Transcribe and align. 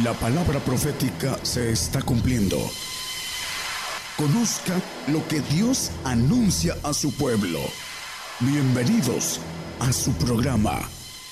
La 0.00 0.14
palabra 0.14 0.58
profética 0.58 1.38
se 1.42 1.70
está 1.70 2.00
cumpliendo. 2.00 2.56
Conozca 4.16 4.80
lo 5.08 5.28
que 5.28 5.40
Dios 5.54 5.90
anuncia 6.02 6.74
a 6.82 6.94
su 6.94 7.14
pueblo. 7.14 7.58
Bienvenidos 8.40 9.38
a 9.80 9.92
su 9.92 10.12
programa, 10.12 10.80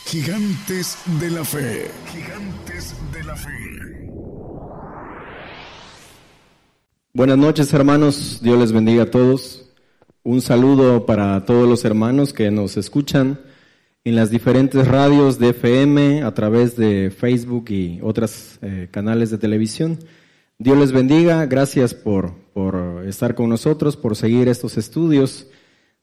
Gigantes 0.04 0.98
de 1.18 1.30
la 1.30 1.42
Fe. 1.42 1.90
Gigantes 2.12 2.94
de 3.10 3.24
la 3.24 3.34
Fe. 3.34 4.10
Buenas 7.14 7.38
noches 7.38 7.72
hermanos, 7.72 8.40
Dios 8.42 8.58
les 8.58 8.72
bendiga 8.72 9.04
a 9.04 9.10
todos. 9.10 9.70
Un 10.22 10.42
saludo 10.42 11.06
para 11.06 11.46
todos 11.46 11.66
los 11.66 11.86
hermanos 11.86 12.34
que 12.34 12.50
nos 12.50 12.76
escuchan 12.76 13.40
en 14.02 14.16
las 14.16 14.30
diferentes 14.30 14.88
radios 14.88 15.38
de 15.38 15.50
FM, 15.50 16.22
a 16.22 16.32
través 16.32 16.74
de 16.76 17.10
Facebook 17.10 17.66
y 17.68 18.00
otros 18.02 18.58
eh, 18.62 18.88
canales 18.90 19.30
de 19.30 19.36
televisión. 19.36 19.98
Dios 20.58 20.78
les 20.78 20.92
bendiga, 20.92 21.44
gracias 21.46 21.92
por, 21.92 22.32
por 22.54 23.04
estar 23.06 23.34
con 23.34 23.50
nosotros, 23.50 23.96
por 23.96 24.16
seguir 24.16 24.48
estos 24.48 24.78
estudios. 24.78 25.48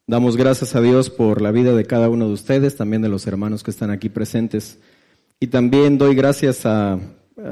Damos 0.06 0.36
gracias 0.36 0.76
a 0.76 0.80
Dios 0.80 1.10
por 1.10 1.42
la 1.42 1.50
vida 1.50 1.74
de 1.74 1.84
cada 1.84 2.08
uno 2.08 2.28
de 2.28 2.34
ustedes, 2.34 2.76
también 2.76 3.02
de 3.02 3.08
los 3.08 3.26
hermanos 3.26 3.64
que 3.64 3.72
están 3.72 3.90
aquí 3.90 4.08
presentes. 4.08 4.78
Y 5.40 5.48
también 5.48 5.98
doy 5.98 6.14
gracias 6.14 6.66
a, 6.66 7.00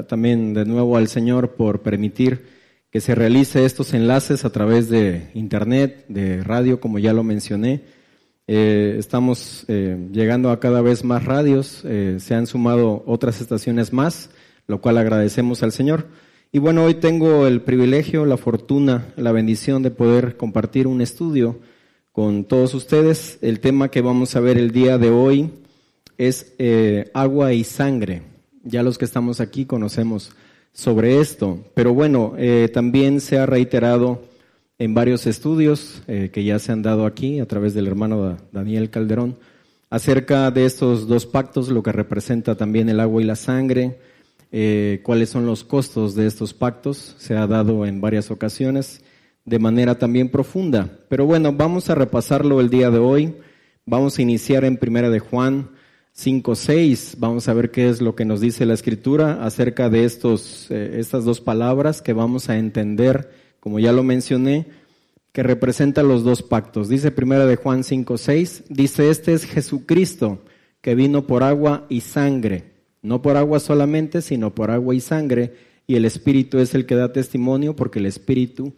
también 0.07 0.53
de 0.53 0.65
nuevo 0.65 0.95
al 0.95 1.09
Señor 1.09 1.55
por 1.55 1.81
permitir 1.81 2.45
que 2.89 3.01
se 3.01 3.15
realice 3.15 3.65
estos 3.65 3.93
enlaces 3.93 4.45
a 4.45 4.49
través 4.49 4.89
de 4.89 5.29
internet, 5.33 6.05
de 6.07 6.41
radio, 6.41 6.79
como 6.79 6.99
ya 6.99 7.11
lo 7.11 7.23
mencioné 7.25 7.96
eh, 8.49 8.95
estamos 8.97 9.65
eh, 9.67 10.07
llegando 10.13 10.51
a 10.51 10.61
cada 10.61 10.81
vez 10.81 11.03
más 11.03 11.25
radios, 11.25 11.81
eh, 11.83 12.17
se 12.21 12.33
han 12.33 12.47
sumado 12.47 13.03
otras 13.05 13.41
estaciones 13.41 13.91
más, 13.91 14.29
lo 14.67 14.79
cual 14.79 14.97
agradecemos 14.97 15.63
al 15.63 15.73
Señor. 15.73 16.07
Y 16.53 16.59
bueno, 16.59 16.85
hoy 16.85 16.93
tengo 16.93 17.45
el 17.45 17.61
privilegio, 17.61 18.25
la 18.25 18.37
fortuna, 18.37 19.07
la 19.17 19.33
bendición 19.33 19.83
de 19.83 19.91
poder 19.91 20.37
compartir 20.37 20.87
un 20.87 21.01
estudio 21.01 21.59
con 22.13 22.45
todos 22.45 22.73
ustedes. 22.73 23.37
El 23.41 23.59
tema 23.59 23.91
que 23.91 24.01
vamos 24.01 24.33
a 24.37 24.39
ver 24.39 24.57
el 24.57 24.71
día 24.71 24.97
de 24.97 25.09
hoy 25.09 25.51
es 26.17 26.53
agua 27.13 27.51
y 27.51 27.65
sangre. 27.65 28.21
Ya 28.63 28.81
los 28.81 28.97
que 28.97 29.03
estamos 29.03 29.41
aquí 29.41 29.65
conocemos 29.65 30.31
sobre 30.71 31.19
esto, 31.19 31.59
pero 31.73 31.93
bueno, 31.93 32.33
también 32.73 33.19
se 33.19 33.37
ha 33.37 33.45
reiterado 33.45 34.21
en 34.79 34.93
varios 34.93 35.25
estudios 35.25 36.03
eh, 36.07 36.29
que 36.31 36.43
ya 36.43 36.59
se 36.59 36.71
han 36.71 36.81
dado 36.81 37.05
aquí 37.05 37.39
a 37.39 37.47
través 37.47 37.73
del 37.73 37.87
hermano 37.87 38.37
Daniel 38.51 38.89
Calderón 38.89 39.37
acerca 39.89 40.51
de 40.51 40.65
estos 40.65 41.07
dos 41.07 41.25
pactos, 41.25 41.69
lo 41.69 41.81
que 41.81 41.91
representa 41.91 42.55
también 42.55 42.89
el 42.89 42.99
agua 42.99 43.21
y 43.21 43.25
la 43.25 43.35
sangre, 43.35 43.99
eh, 44.51 45.01
cuáles 45.03 45.29
son 45.29 45.45
los 45.45 45.63
costos 45.63 46.15
de 46.15 46.27
estos 46.27 46.53
pactos, 46.53 47.15
se 47.17 47.35
ha 47.35 47.47
dado 47.47 47.85
en 47.85 48.01
varias 48.01 48.29
ocasiones 48.31 49.01
de 49.45 49.59
manera 49.59 49.97
también 49.97 50.29
profunda. 50.29 50.99
Pero 51.07 51.25
bueno, 51.25 51.53
vamos 51.53 51.89
a 51.89 51.95
repasarlo 51.95 52.59
el 52.59 52.69
día 52.69 52.91
de 52.91 52.99
hoy. 52.99 53.35
Vamos 53.85 54.19
a 54.19 54.21
iniciar 54.21 54.65
en 54.65 54.75
Primera 54.75 55.09
de 55.09 55.19
Juan 55.19 55.69
5.6. 56.17 57.15
Vamos 57.17 57.47
a 57.47 57.53
ver 57.53 57.71
qué 57.71 57.87
es 57.87 58.01
lo 58.01 58.13
que 58.13 58.25
nos 58.25 58.41
dice 58.41 58.65
la 58.65 58.73
Escritura 58.73 59.45
acerca 59.45 59.89
de 59.89 60.03
estos, 60.03 60.69
eh, 60.69 60.97
estas 60.99 61.23
dos 61.23 61.39
palabras 61.39 62.01
que 62.01 62.11
vamos 62.11 62.49
a 62.49 62.57
entender 62.57 63.46
como 63.67 63.79
ya 63.79 63.91
lo 63.91 64.01
mencioné, 64.01 64.65
que 65.33 65.43
representa 65.43 66.01
los 66.01 66.23
dos 66.23 66.41
pactos. 66.41 66.87
Dice 66.87 67.11
primera 67.11 67.45
de 67.45 67.57
Juan 67.57 67.83
5:6, 67.83 68.63
dice, 68.69 69.09
"Este 69.09 69.33
es 69.33 69.43
Jesucristo 69.43 70.39
que 70.79 70.95
vino 70.95 71.27
por 71.27 71.43
agua 71.43 71.85
y 71.89 71.99
sangre, 71.99 72.63
no 73.01 73.21
por 73.21 73.35
agua 73.35 73.59
solamente, 73.59 74.21
sino 74.21 74.55
por 74.55 74.71
agua 74.71 74.95
y 74.95 75.01
sangre, 75.01 75.53
y 75.85 75.97
el 75.97 76.05
Espíritu 76.05 76.59
es 76.59 76.75
el 76.75 76.85
que 76.85 76.95
da 76.95 77.11
testimonio 77.11 77.75
porque 77.75 77.99
el 77.99 78.05
Espíritu 78.05 78.73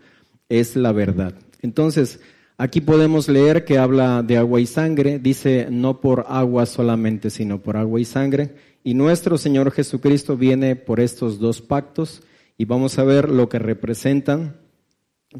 es 0.49 0.75
la 0.75 0.91
verdad." 0.91 1.35
Entonces, 1.61 2.19
aquí 2.57 2.81
podemos 2.81 3.29
leer 3.29 3.65
que 3.65 3.77
habla 3.77 4.23
de 4.23 4.37
agua 4.37 4.59
y 4.59 4.65
sangre, 4.65 5.19
dice 5.19 5.67
no 5.69 6.01
por 6.01 6.25
agua 6.29 6.65
solamente, 6.65 7.29
sino 7.29 7.61
por 7.61 7.77
agua 7.77 8.01
y 8.01 8.05
sangre, 8.05 8.55
y 8.83 8.95
nuestro 8.95 9.37
Señor 9.37 9.69
Jesucristo 9.69 10.35
viene 10.35 10.75
por 10.75 10.99
estos 10.99 11.37
dos 11.37 11.61
pactos 11.61 12.23
y 12.57 12.65
vamos 12.65 12.97
a 12.97 13.03
ver 13.03 13.29
lo 13.29 13.49
que 13.49 13.59
representan 13.59 14.55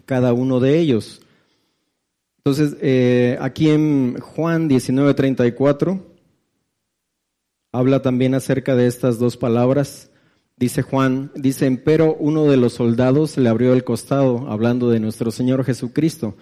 cada 0.06 0.34
uno 0.34 0.60
de 0.60 0.80
ellos. 0.80 1.22
Entonces, 2.38 2.78
eh, 2.82 3.38
aquí 3.42 3.70
en 3.70 4.20
Juan 4.20 4.68
19:34 4.68 6.02
habla 7.72 8.02
también 8.02 8.34
acerca 8.34 8.76
de 8.76 8.88
estas 8.88 9.20
dos 9.20 9.38
palabras. 9.38 10.10
Dice 10.58 10.82
Juan, 10.82 11.32
dice, 11.36 11.70
pero 11.84 12.16
uno 12.16 12.46
de 12.46 12.58
los 12.58 12.74
soldados 12.74 13.38
le 13.38 13.50
abrió 13.50 13.74
el 13.74 13.84
costado, 13.84 14.50
hablando 14.50 14.90
de 14.90 15.00
nuestro 15.00 15.32
Señor 15.32 15.64
Jesucristo. 15.64 16.36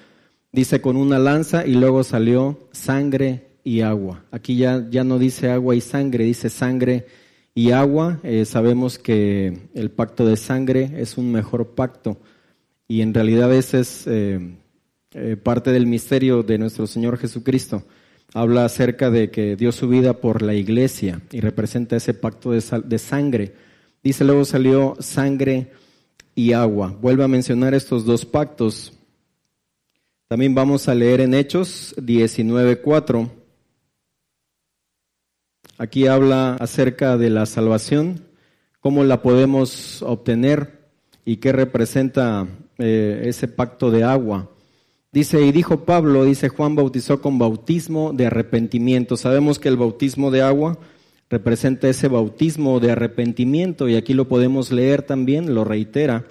Dice 0.51 0.81
con 0.81 0.95
una 0.95 1.19
lanza 1.19 1.65
y 1.65 1.73
luego 1.73 2.03
salió 2.03 2.57
sangre 2.71 3.47
y 3.63 3.81
agua. 3.81 4.23
Aquí 4.31 4.55
ya, 4.57 4.87
ya 4.89 5.03
no 5.03 5.19
dice 5.19 5.51
agua 5.51 5.75
y 5.75 5.81
sangre, 5.81 6.23
dice 6.23 6.49
sangre 6.49 7.05
y 7.53 7.71
agua. 7.71 8.19
Eh, 8.23 8.45
sabemos 8.45 8.97
que 8.97 9.69
el 9.75 9.91
pacto 9.91 10.25
de 10.25 10.37
sangre 10.37 10.91
es 10.95 11.17
un 11.17 11.31
mejor 11.31 11.75
pacto 11.75 12.17
y 12.87 13.01
en 13.01 13.13
realidad 13.13 13.53
ese 13.53 13.81
es 13.81 14.07
eh, 14.07 14.39
eh, 15.11 15.35
parte 15.35 15.71
del 15.71 15.87
misterio 15.87 16.43
de 16.43 16.57
nuestro 16.57 16.87
Señor 16.87 17.17
Jesucristo. 17.17 17.83
Habla 18.33 18.65
acerca 18.65 19.09
de 19.09 19.29
que 19.29 19.55
dio 19.55 19.71
su 19.71 19.87
vida 19.87 20.13
por 20.13 20.41
la 20.41 20.53
iglesia 20.53 21.21
y 21.31 21.39
representa 21.41 21.95
ese 21.95 22.13
pacto 22.13 22.51
de, 22.51 22.63
de 22.85 22.99
sangre. 22.99 23.53
Dice 24.03 24.23
luego 24.23 24.45
salió 24.45 24.95
sangre 24.99 25.71
y 26.35 26.53
agua. 26.53 26.95
Vuelve 27.01 27.23
a 27.23 27.27
mencionar 27.27 27.73
estos 27.73 28.05
dos 28.05 28.25
pactos. 28.25 28.93
También 30.27 30.55
vamos 30.55 30.87
a 30.87 30.95
leer 30.95 31.21
en 31.21 31.33
Hechos 31.33 31.95
19.4. 31.97 33.29
Aquí 35.77 36.07
habla 36.07 36.55
acerca 36.55 37.17
de 37.17 37.29
la 37.29 37.45
salvación, 37.45 38.25
cómo 38.79 39.03
la 39.03 39.21
podemos 39.21 40.01
obtener 40.01 40.89
y 41.23 41.37
qué 41.37 41.51
representa 41.51 42.47
eh, 42.77 43.23
ese 43.25 43.47
pacto 43.47 43.91
de 43.91 44.03
agua. 44.03 44.49
Dice, 45.11 45.41
y 45.41 45.51
dijo 45.51 45.85
Pablo, 45.85 46.25
dice 46.25 46.49
Juan 46.49 46.75
bautizó 46.75 47.21
con 47.21 47.39
bautismo 47.39 48.13
de 48.13 48.27
arrepentimiento. 48.27 49.17
Sabemos 49.17 49.57
que 49.57 49.69
el 49.69 49.77
bautismo 49.77 50.31
de 50.31 50.41
agua 50.41 50.77
representa 51.29 51.89
ese 51.89 52.07
bautismo 52.07 52.79
de 52.79 52.91
arrepentimiento 52.91 53.89
y 53.89 53.95
aquí 53.95 54.13
lo 54.13 54.27
podemos 54.27 54.71
leer 54.71 55.01
también, 55.01 55.53
lo 55.53 55.63
reitera, 55.63 56.25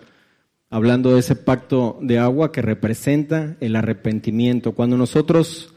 hablando 0.70 1.12
de 1.14 1.20
ese 1.20 1.36
pacto 1.36 1.98
de 2.00 2.18
agua 2.18 2.52
que 2.52 2.62
representa 2.62 3.56
el 3.60 3.76
arrepentimiento. 3.76 4.72
Cuando 4.72 4.96
nosotros 4.96 5.74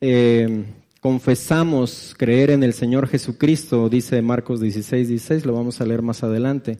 eh, 0.00 0.64
confesamos 1.00 2.14
creer 2.18 2.50
en 2.50 2.62
el 2.62 2.72
Señor 2.72 3.08
Jesucristo, 3.08 3.88
dice 3.88 4.20
Marcos 4.22 4.60
16, 4.60 5.08
16, 5.08 5.46
lo 5.46 5.54
vamos 5.54 5.80
a 5.80 5.86
leer 5.86 6.02
más 6.02 6.22
adelante, 6.22 6.78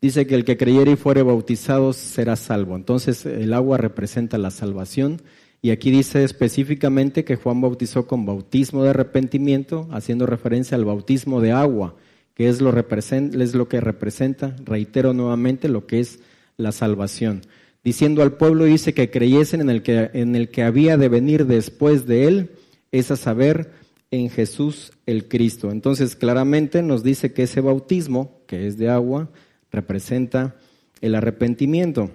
dice 0.00 0.26
que 0.26 0.34
el 0.34 0.44
que 0.44 0.56
creyere 0.56 0.92
y 0.92 0.96
fuere 0.96 1.22
bautizado 1.22 1.92
será 1.92 2.36
salvo. 2.36 2.76
Entonces 2.76 3.26
el 3.26 3.52
agua 3.54 3.78
representa 3.78 4.38
la 4.38 4.50
salvación 4.50 5.22
y 5.62 5.70
aquí 5.70 5.90
dice 5.90 6.22
específicamente 6.22 7.24
que 7.24 7.36
Juan 7.36 7.60
bautizó 7.60 8.06
con 8.06 8.26
bautismo 8.26 8.84
de 8.84 8.90
arrepentimiento, 8.90 9.88
haciendo 9.90 10.26
referencia 10.26 10.76
al 10.76 10.84
bautismo 10.84 11.40
de 11.40 11.52
agua, 11.52 11.96
que 12.34 12.48
es 12.48 12.60
lo, 12.60 12.72
es 12.76 13.54
lo 13.54 13.68
que 13.68 13.80
representa, 13.80 14.54
reitero 14.64 15.12
nuevamente, 15.14 15.68
lo 15.68 15.86
que 15.86 16.00
es 16.00 16.20
la 16.56 16.72
salvación. 16.72 17.42
Diciendo 17.82 18.22
al 18.22 18.36
pueblo, 18.36 18.64
dice 18.64 18.94
que 18.94 19.10
creyesen 19.10 19.60
en 19.60 19.70
el 19.70 19.82
que, 19.82 20.10
en 20.12 20.36
el 20.36 20.50
que 20.50 20.62
había 20.62 20.96
de 20.96 21.08
venir 21.08 21.46
después 21.46 22.06
de 22.06 22.28
él, 22.28 22.50
es 22.92 23.10
a 23.10 23.16
saber, 23.16 23.70
en 24.10 24.30
Jesús 24.30 24.92
el 25.06 25.28
Cristo. 25.28 25.70
Entonces 25.70 26.16
claramente 26.16 26.82
nos 26.82 27.02
dice 27.02 27.32
que 27.32 27.44
ese 27.44 27.60
bautismo, 27.60 28.40
que 28.46 28.66
es 28.66 28.78
de 28.78 28.88
agua, 28.88 29.30
representa 29.76 30.56
el 31.00 31.14
arrepentimiento. 31.14 32.10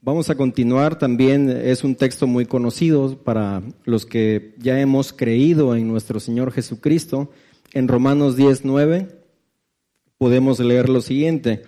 Vamos 0.00 0.30
a 0.30 0.36
continuar, 0.36 0.98
también 0.98 1.50
es 1.50 1.84
un 1.84 1.94
texto 1.94 2.26
muy 2.26 2.46
conocido 2.46 3.18
para 3.18 3.62
los 3.84 4.06
que 4.06 4.54
ya 4.58 4.80
hemos 4.80 5.12
creído 5.12 5.76
en 5.76 5.88
nuestro 5.88 6.20
Señor 6.20 6.52
Jesucristo. 6.52 7.30
En 7.72 7.86
Romanos 7.86 8.38
10.9 8.38 9.08
podemos 10.16 10.58
leer 10.60 10.88
lo 10.88 11.02
siguiente. 11.02 11.64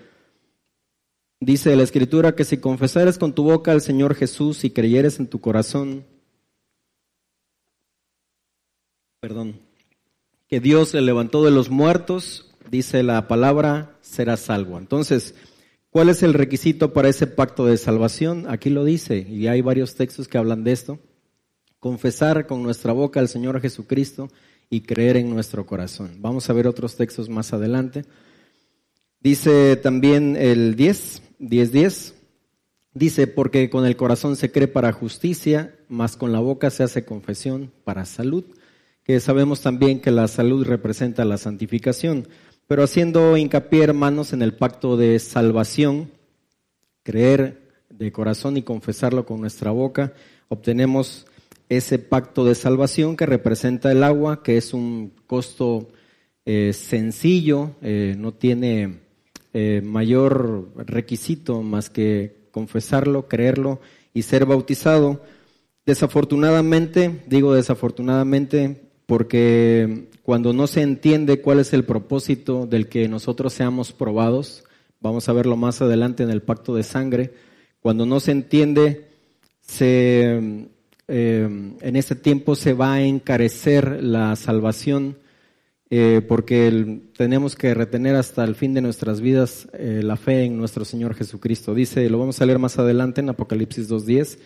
Dice 1.40 1.74
la 1.74 1.82
Escritura 1.82 2.34
que 2.34 2.44
si 2.44 2.58
confesares 2.58 3.18
con 3.18 3.34
tu 3.34 3.42
boca 3.42 3.72
al 3.72 3.82
Señor 3.82 4.14
Jesús 4.14 4.64
y 4.64 4.70
creyeres 4.70 5.18
en 5.18 5.26
tu 5.26 5.40
corazón, 5.40 6.04
perdón, 9.20 9.56
que 10.48 10.60
Dios 10.60 10.94
le 10.94 11.02
levantó 11.02 11.44
de 11.44 11.50
los 11.50 11.68
muertos, 11.68 12.51
dice 12.72 13.02
la 13.02 13.28
palabra, 13.28 13.98
será 14.00 14.38
salvo. 14.38 14.78
Entonces, 14.78 15.34
¿cuál 15.90 16.08
es 16.08 16.22
el 16.22 16.32
requisito 16.32 16.94
para 16.94 17.10
ese 17.10 17.26
pacto 17.26 17.66
de 17.66 17.76
salvación? 17.76 18.46
Aquí 18.48 18.70
lo 18.70 18.84
dice, 18.84 19.26
y 19.28 19.46
hay 19.46 19.60
varios 19.60 19.94
textos 19.94 20.26
que 20.26 20.38
hablan 20.38 20.64
de 20.64 20.72
esto. 20.72 20.98
Confesar 21.78 22.46
con 22.46 22.62
nuestra 22.62 22.94
boca 22.94 23.20
al 23.20 23.28
Señor 23.28 23.60
Jesucristo 23.60 24.30
y 24.70 24.80
creer 24.80 25.18
en 25.18 25.28
nuestro 25.28 25.66
corazón. 25.66 26.16
Vamos 26.20 26.48
a 26.48 26.54
ver 26.54 26.66
otros 26.66 26.96
textos 26.96 27.28
más 27.28 27.52
adelante. 27.52 28.06
Dice 29.20 29.76
también 29.76 30.34
el 30.36 30.74
10, 30.74 31.22
10, 31.40 31.72
10. 31.72 32.14
Dice, 32.94 33.26
porque 33.26 33.68
con 33.68 33.84
el 33.84 33.96
corazón 33.96 34.34
se 34.34 34.50
cree 34.50 34.68
para 34.68 34.92
justicia, 34.92 35.76
mas 35.88 36.16
con 36.16 36.32
la 36.32 36.40
boca 36.40 36.70
se 36.70 36.84
hace 36.84 37.04
confesión 37.04 37.70
para 37.84 38.06
salud, 38.06 38.44
que 39.04 39.20
sabemos 39.20 39.60
también 39.60 40.00
que 40.00 40.10
la 40.10 40.26
salud 40.28 40.64
representa 40.64 41.24
la 41.26 41.36
santificación. 41.36 42.28
Pero 42.66 42.82
haciendo 42.82 43.36
hincapié, 43.36 43.84
hermanos, 43.84 44.32
en 44.32 44.42
el 44.42 44.54
pacto 44.54 44.96
de 44.96 45.18
salvación, 45.18 46.10
creer 47.02 47.62
de 47.90 48.12
corazón 48.12 48.56
y 48.56 48.62
confesarlo 48.62 49.26
con 49.26 49.40
nuestra 49.40 49.70
boca, 49.70 50.14
obtenemos 50.48 51.26
ese 51.68 51.98
pacto 51.98 52.44
de 52.44 52.54
salvación 52.54 53.16
que 53.16 53.26
representa 53.26 53.90
el 53.90 54.02
agua, 54.02 54.42
que 54.42 54.56
es 54.56 54.74
un 54.74 55.12
costo 55.26 55.88
eh, 56.44 56.72
sencillo, 56.72 57.72
eh, 57.82 58.14
no 58.18 58.32
tiene 58.32 59.00
eh, 59.54 59.80
mayor 59.82 60.68
requisito 60.76 61.62
más 61.62 61.88
que 61.88 62.48
confesarlo, 62.50 63.28
creerlo 63.28 63.80
y 64.12 64.22
ser 64.22 64.44
bautizado. 64.44 65.22
Desafortunadamente, 65.86 67.22
digo 67.26 67.54
desafortunadamente, 67.54 68.91
porque 69.06 70.08
cuando 70.22 70.52
no 70.52 70.66
se 70.66 70.82
entiende 70.82 71.40
cuál 71.40 71.60
es 71.60 71.72
el 71.72 71.84
propósito 71.84 72.66
del 72.66 72.88
que 72.88 73.08
nosotros 73.08 73.52
seamos 73.52 73.92
probados, 73.92 74.64
vamos 75.00 75.28
a 75.28 75.32
verlo 75.32 75.56
más 75.56 75.82
adelante 75.82 76.22
en 76.22 76.30
el 76.30 76.42
pacto 76.42 76.74
de 76.74 76.82
sangre, 76.82 77.32
cuando 77.80 78.06
no 78.06 78.20
se 78.20 78.30
entiende, 78.30 79.08
eh, 79.78 80.68
en 81.08 81.96
este 81.96 82.14
tiempo 82.14 82.54
se 82.54 82.72
va 82.74 82.94
a 82.94 83.02
encarecer 83.02 84.02
la 84.02 84.36
salvación 84.36 85.16
eh, 85.94 86.22
porque 86.26 87.02
tenemos 87.18 87.54
que 87.54 87.74
retener 87.74 88.16
hasta 88.16 88.44
el 88.44 88.54
fin 88.54 88.72
de 88.72 88.80
nuestras 88.80 89.20
vidas 89.20 89.68
eh, 89.74 90.00
la 90.02 90.16
fe 90.16 90.44
en 90.44 90.56
nuestro 90.56 90.86
Señor 90.86 91.14
Jesucristo. 91.14 91.74
Dice, 91.74 92.08
lo 92.08 92.18
vamos 92.18 92.40
a 92.40 92.46
leer 92.46 92.58
más 92.58 92.78
adelante 92.78 93.20
en 93.20 93.28
Apocalipsis 93.28 93.90
2.10, 93.90 94.38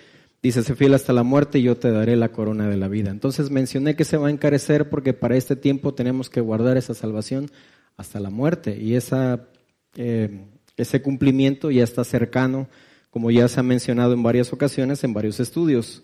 dice, 0.47 0.63
sé 0.63 0.75
fiel 0.75 0.95
hasta 0.95 1.13
la 1.13 1.23
muerte 1.23 1.59
y 1.59 1.63
yo 1.63 1.77
te 1.77 1.91
daré 1.91 2.17
la 2.17 2.31
corona 2.31 2.69
de 2.69 2.77
la 2.77 2.89
vida. 2.89 3.11
Entonces 3.11 3.51
mencioné 3.51 3.97
que 3.97 4.05
se 4.05 4.17
va 4.17 4.29
a 4.29 4.31
encarecer 4.31 4.89
porque 4.89 5.13
para 5.13 5.37
este 5.37 5.57
tiempo 5.57 5.95
tenemos 5.95 6.31
que 6.31 6.41
guardar 6.41 6.77
esa 6.77 6.95
salvación 6.95 7.51
hasta 7.97 8.21
la 8.21 8.31
muerte 8.31 8.77
y 8.79 8.95
esa, 8.95 9.47
ese 9.95 11.03
cumplimiento 11.03 11.71
ya 11.71 11.85
está 11.85 12.05
cercano 12.05 12.69
como 13.11 13.31
ya 13.31 13.49
se 13.49 13.61
ha 13.61 13.63
mencionado 13.63 14.13
en 14.13 14.23
varias 14.23 14.53
ocasiones 14.53 15.03
en 15.03 15.15
varios 15.15 15.41
estudios. 15.41 16.03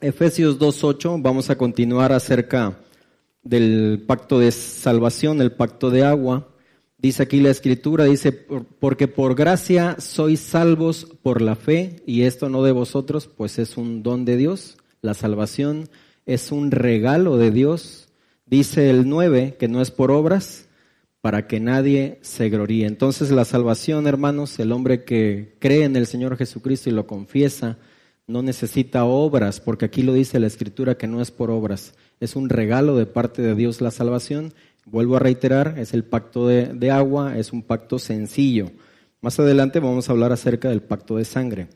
Efesios 0.00 0.58
2.8, 0.58 1.20
vamos 1.20 1.50
a 1.50 1.58
continuar 1.58 2.12
acerca 2.12 2.78
del 3.42 4.04
pacto 4.06 4.38
de 4.38 4.52
salvación, 4.52 5.42
el 5.42 5.50
pacto 5.50 5.90
de 5.90 6.04
agua. 6.04 6.49
Dice 7.02 7.22
aquí 7.22 7.40
la 7.40 7.48
escritura, 7.48 8.04
dice, 8.04 8.30
porque 8.30 9.08
por 9.08 9.34
gracia 9.34 9.96
sois 9.98 10.40
salvos 10.40 11.06
por 11.22 11.40
la 11.40 11.56
fe, 11.56 11.96
y 12.04 12.22
esto 12.22 12.50
no 12.50 12.62
de 12.62 12.72
vosotros, 12.72 13.26
pues 13.26 13.58
es 13.58 13.78
un 13.78 14.02
don 14.02 14.26
de 14.26 14.36
Dios. 14.36 14.76
La 15.00 15.14
salvación 15.14 15.88
es 16.26 16.52
un 16.52 16.70
regalo 16.70 17.38
de 17.38 17.52
Dios. 17.52 18.08
Dice 18.44 18.90
el 18.90 19.08
9, 19.08 19.56
que 19.58 19.66
no 19.66 19.80
es 19.80 19.90
por 19.90 20.10
obras, 20.10 20.68
para 21.22 21.46
que 21.46 21.58
nadie 21.58 22.18
se 22.20 22.50
gloríe. 22.50 22.86
Entonces 22.86 23.30
la 23.30 23.46
salvación, 23.46 24.06
hermanos, 24.06 24.58
el 24.58 24.70
hombre 24.70 25.04
que 25.04 25.56
cree 25.58 25.84
en 25.84 25.96
el 25.96 26.06
Señor 26.06 26.36
Jesucristo 26.36 26.90
y 26.90 26.92
lo 26.92 27.06
confiesa, 27.06 27.78
no 28.26 28.42
necesita 28.42 29.04
obras, 29.04 29.60
porque 29.60 29.86
aquí 29.86 30.02
lo 30.02 30.12
dice 30.12 30.38
la 30.38 30.46
Escritura 30.46 30.96
que 30.96 31.06
no 31.06 31.20
es 31.20 31.30
por 31.30 31.50
obras, 31.50 31.94
es 32.20 32.36
un 32.36 32.48
regalo 32.48 32.96
de 32.96 33.06
parte 33.06 33.40
de 33.42 33.54
Dios 33.54 33.80
la 33.80 33.90
salvación. 33.90 34.52
Vuelvo 34.86 35.16
a 35.16 35.20
reiterar, 35.20 35.78
es 35.78 35.94
el 35.94 36.04
pacto 36.04 36.46
de, 36.46 36.66
de 36.66 36.90
agua, 36.90 37.36
es 37.38 37.52
un 37.52 37.62
pacto 37.62 37.98
sencillo. 37.98 38.70
Más 39.20 39.38
adelante 39.38 39.80
vamos 39.80 40.08
a 40.08 40.12
hablar 40.12 40.32
acerca 40.32 40.70
del 40.70 40.82
pacto 40.82 41.16
de 41.16 41.24
sangre. 41.24 41.68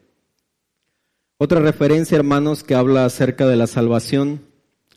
Otra 1.36 1.60
referencia, 1.60 2.16
hermanos, 2.16 2.64
que 2.64 2.74
habla 2.74 3.04
acerca 3.04 3.46
de 3.46 3.56
la 3.56 3.66
salvación 3.66 4.40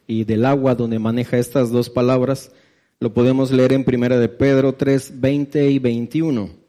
y 0.07 0.24
del 0.24 0.45
agua, 0.45 0.75
donde 0.75 1.00
maneja 1.00 1.38
estas 1.38 1.71
dos 1.71 1.89
palabras, 1.89 2.51
lo 3.00 3.13
podemos 3.13 3.51
leer 3.51 3.74
en 3.74 3.83
Primera 3.83 4.18
de 4.18 4.30
Pedro 4.30 4.74
3, 4.74 5.19
20 5.19 5.69
y 5.69 5.80
21. 5.80 6.67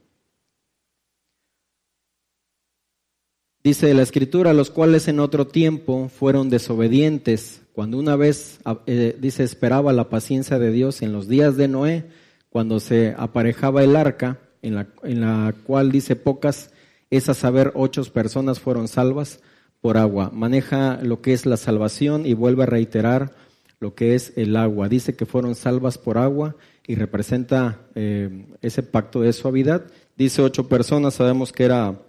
Dice 3.64 3.92
la 3.92 4.02
escritura, 4.02 4.52
los 4.52 4.70
cuales 4.70 5.08
en 5.08 5.20
otro 5.20 5.46
tiempo 5.46 6.08
fueron 6.08 6.48
desobedientes, 6.48 7.62
cuando 7.72 7.98
una 7.98 8.16
vez, 8.16 8.58
eh, 8.86 9.16
dice, 9.20 9.44
esperaba 9.44 9.92
la 9.92 10.08
paciencia 10.08 10.58
de 10.58 10.72
Dios 10.72 11.02
en 11.02 11.12
los 11.12 11.28
días 11.28 11.56
de 11.56 11.68
Noé, 11.68 12.06
cuando 12.50 12.80
se 12.80 13.14
aparejaba 13.16 13.84
el 13.84 13.94
arca, 13.94 14.40
en 14.62 14.74
la, 14.74 14.88
en 15.04 15.20
la 15.20 15.54
cual 15.64 15.92
dice 15.92 16.16
pocas, 16.16 16.72
es 17.10 17.28
a 17.28 17.34
saber, 17.34 17.72
ocho 17.74 18.02
personas 18.04 18.58
fueron 18.58 18.88
salvas 18.88 19.40
por 19.80 19.96
agua. 19.96 20.30
Maneja 20.32 20.98
lo 21.02 21.20
que 21.20 21.32
es 21.32 21.46
la 21.46 21.56
salvación 21.56 22.26
y 22.26 22.34
vuelve 22.34 22.64
a 22.64 22.66
reiterar 22.66 23.32
lo 23.80 23.94
que 23.94 24.14
es 24.14 24.32
el 24.36 24.56
agua. 24.56 24.88
Dice 24.88 25.14
que 25.14 25.26
fueron 25.26 25.54
salvas 25.54 25.98
por 25.98 26.18
agua 26.18 26.56
y 26.86 26.96
representa 26.96 27.80
eh, 27.94 28.46
ese 28.60 28.82
pacto 28.82 29.20
de 29.20 29.32
suavidad. 29.32 29.84
Dice 30.16 30.42
ocho 30.42 30.68
personas, 30.68 31.14
sabemos 31.14 31.52
que 31.52 31.64
era 31.64 32.00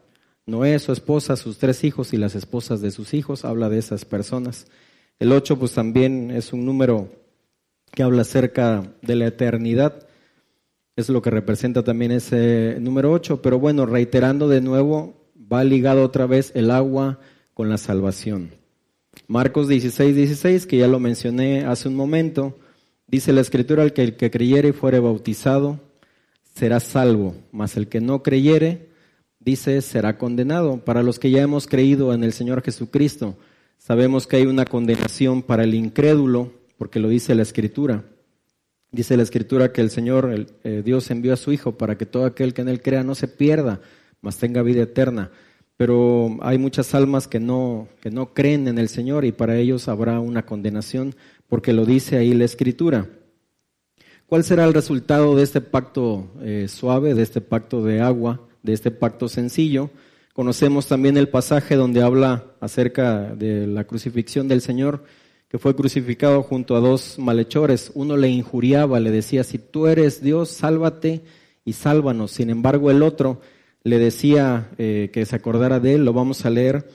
Noé, 0.49 0.79
su 0.79 0.91
esposa, 0.91 1.35
sus 1.35 1.57
tres 1.57 1.83
hijos 1.83 2.13
y 2.13 2.17
las 2.17 2.35
esposas 2.35 2.81
de 2.81 2.91
sus 2.91 3.13
hijos, 3.13 3.45
habla 3.45 3.69
de 3.69 3.77
esas 3.77 4.05
personas. 4.05 4.67
El 5.19 5.31
ocho 5.31 5.57
pues 5.59 5.73
también 5.73 6.31
es 6.31 6.53
un 6.53 6.65
número 6.65 7.09
que 7.91 8.03
habla 8.03 8.21
acerca 8.21 8.93
de 9.01 9.15
la 9.15 9.27
eternidad, 9.27 10.07
es 10.95 11.09
lo 11.09 11.21
que 11.21 11.29
representa 11.29 11.83
también 11.83 12.11
ese 12.11 12.77
número 12.79 13.11
ocho, 13.11 13.41
pero 13.41 13.59
bueno, 13.59 13.85
reiterando 13.85 14.47
de 14.47 14.61
nuevo, 14.61 15.15
va 15.51 15.63
ligado 15.63 16.03
otra 16.03 16.25
vez 16.25 16.51
el 16.55 16.71
agua 16.71 17.19
con 17.53 17.69
la 17.69 17.77
salvación. 17.77 18.51
Marcos 19.27 19.67
16, 19.67 20.15
16, 20.15 20.65
que 20.65 20.77
ya 20.77 20.87
lo 20.87 20.99
mencioné 20.99 21.65
hace 21.65 21.87
un 21.87 21.95
momento, 21.95 22.57
dice 23.07 23.33
la 23.33 23.41
escritura, 23.41 23.83
el 23.83 23.93
que, 23.93 24.03
el 24.03 24.15
que 24.15 24.31
creyere 24.31 24.69
y 24.69 24.73
fuere 24.73 24.99
bautizado 24.99 25.79
será 26.55 26.79
salvo, 26.79 27.35
mas 27.51 27.77
el 27.77 27.87
que 27.87 28.01
no 28.01 28.21
creyere, 28.23 28.88
dice, 29.39 29.81
será 29.81 30.17
condenado. 30.17 30.83
Para 30.83 31.03
los 31.03 31.19
que 31.19 31.31
ya 31.31 31.41
hemos 31.41 31.67
creído 31.67 32.13
en 32.13 32.23
el 32.23 32.33
Señor 32.33 32.61
Jesucristo, 32.61 33.37
sabemos 33.77 34.27
que 34.27 34.37
hay 34.37 34.45
una 34.45 34.65
condenación 34.65 35.41
para 35.41 35.63
el 35.63 35.73
incrédulo, 35.73 36.53
porque 36.77 36.99
lo 36.99 37.09
dice 37.09 37.35
la 37.35 37.43
escritura. 37.43 38.03
Dice 38.91 39.17
la 39.17 39.23
escritura 39.23 39.71
que 39.71 39.81
el 39.81 39.89
Señor, 39.89 40.47
eh, 40.63 40.81
Dios 40.83 41.11
envió 41.11 41.33
a 41.33 41.37
su 41.37 41.51
Hijo 41.51 41.77
para 41.77 41.97
que 41.97 42.05
todo 42.05 42.25
aquel 42.25 42.53
que 42.53 42.61
en 42.61 42.69
él 42.69 42.81
crea 42.81 43.03
no 43.03 43.15
se 43.15 43.27
pierda, 43.27 43.81
mas 44.21 44.37
tenga 44.37 44.61
vida 44.63 44.83
eterna 44.83 45.31
pero 45.79 46.37
hay 46.41 46.57
muchas 46.57 46.93
almas 46.93 47.29
que 47.29 47.39
no, 47.39 47.87
que 48.01 48.11
no 48.11 48.33
creen 48.33 48.67
en 48.67 48.79
el 48.79 48.89
Señor 48.89 49.23
y 49.23 49.31
para 49.31 49.55
ellos 49.55 49.87
habrá 49.87 50.19
una 50.19 50.45
condenación 50.45 51.15
porque 51.47 51.71
lo 51.71 51.85
dice 51.85 52.17
ahí 52.17 52.33
la 52.33 52.43
Escritura. 52.43 53.07
¿Cuál 54.25 54.43
será 54.43 54.65
el 54.65 54.73
resultado 54.73 55.37
de 55.37 55.43
este 55.43 55.61
pacto 55.61 56.33
eh, 56.41 56.67
suave, 56.67 57.13
de 57.13 57.21
este 57.21 57.39
pacto 57.39 57.81
de 57.81 58.01
agua, 58.01 58.45
de 58.63 58.73
este 58.73 58.91
pacto 58.91 59.27
sencillo? 59.27 59.89
Conocemos 60.33 60.87
también 60.87 61.17
el 61.17 61.29
pasaje 61.29 61.75
donde 61.75 62.01
habla 62.01 62.45
acerca 62.61 63.35
de 63.35 63.67
la 63.67 63.83
crucifixión 63.83 64.47
del 64.47 64.61
Señor, 64.61 65.03
que 65.49 65.57
fue 65.57 65.75
crucificado 65.75 66.43
junto 66.43 66.75
a 66.75 66.79
dos 66.79 67.19
malhechores. 67.19 67.91
Uno 67.93 68.15
le 68.15 68.29
injuriaba, 68.29 68.99
le 68.99 69.11
decía, 69.11 69.43
si 69.43 69.57
tú 69.57 69.87
eres 69.87 70.21
Dios, 70.21 70.49
sálvate 70.49 71.23
y 71.65 71.73
sálvanos. 71.73 72.31
Sin 72.31 72.49
embargo, 72.49 72.89
el 72.91 73.03
otro 73.03 73.41
le 73.83 73.97
decía 73.97 74.69
eh, 74.77 75.09
que 75.11 75.25
se 75.25 75.35
acordara 75.35 75.79
de 75.79 75.95
él, 75.95 76.05
lo 76.05 76.13
vamos 76.13 76.45
a 76.45 76.49
leer 76.49 76.87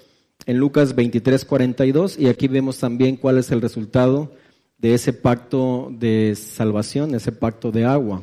en 0.46 0.58
Lucas 0.58 0.94
23, 0.94 1.44
42, 1.44 2.18
y 2.18 2.28
aquí 2.28 2.48
vemos 2.48 2.78
también 2.78 3.16
cuál 3.16 3.38
es 3.38 3.50
el 3.50 3.60
resultado 3.60 4.32
de 4.78 4.94
ese 4.94 5.12
pacto 5.12 5.88
de 5.90 6.34
salvación, 6.36 7.14
ese 7.14 7.32
pacto 7.32 7.72
de 7.72 7.84
agua. 7.84 8.22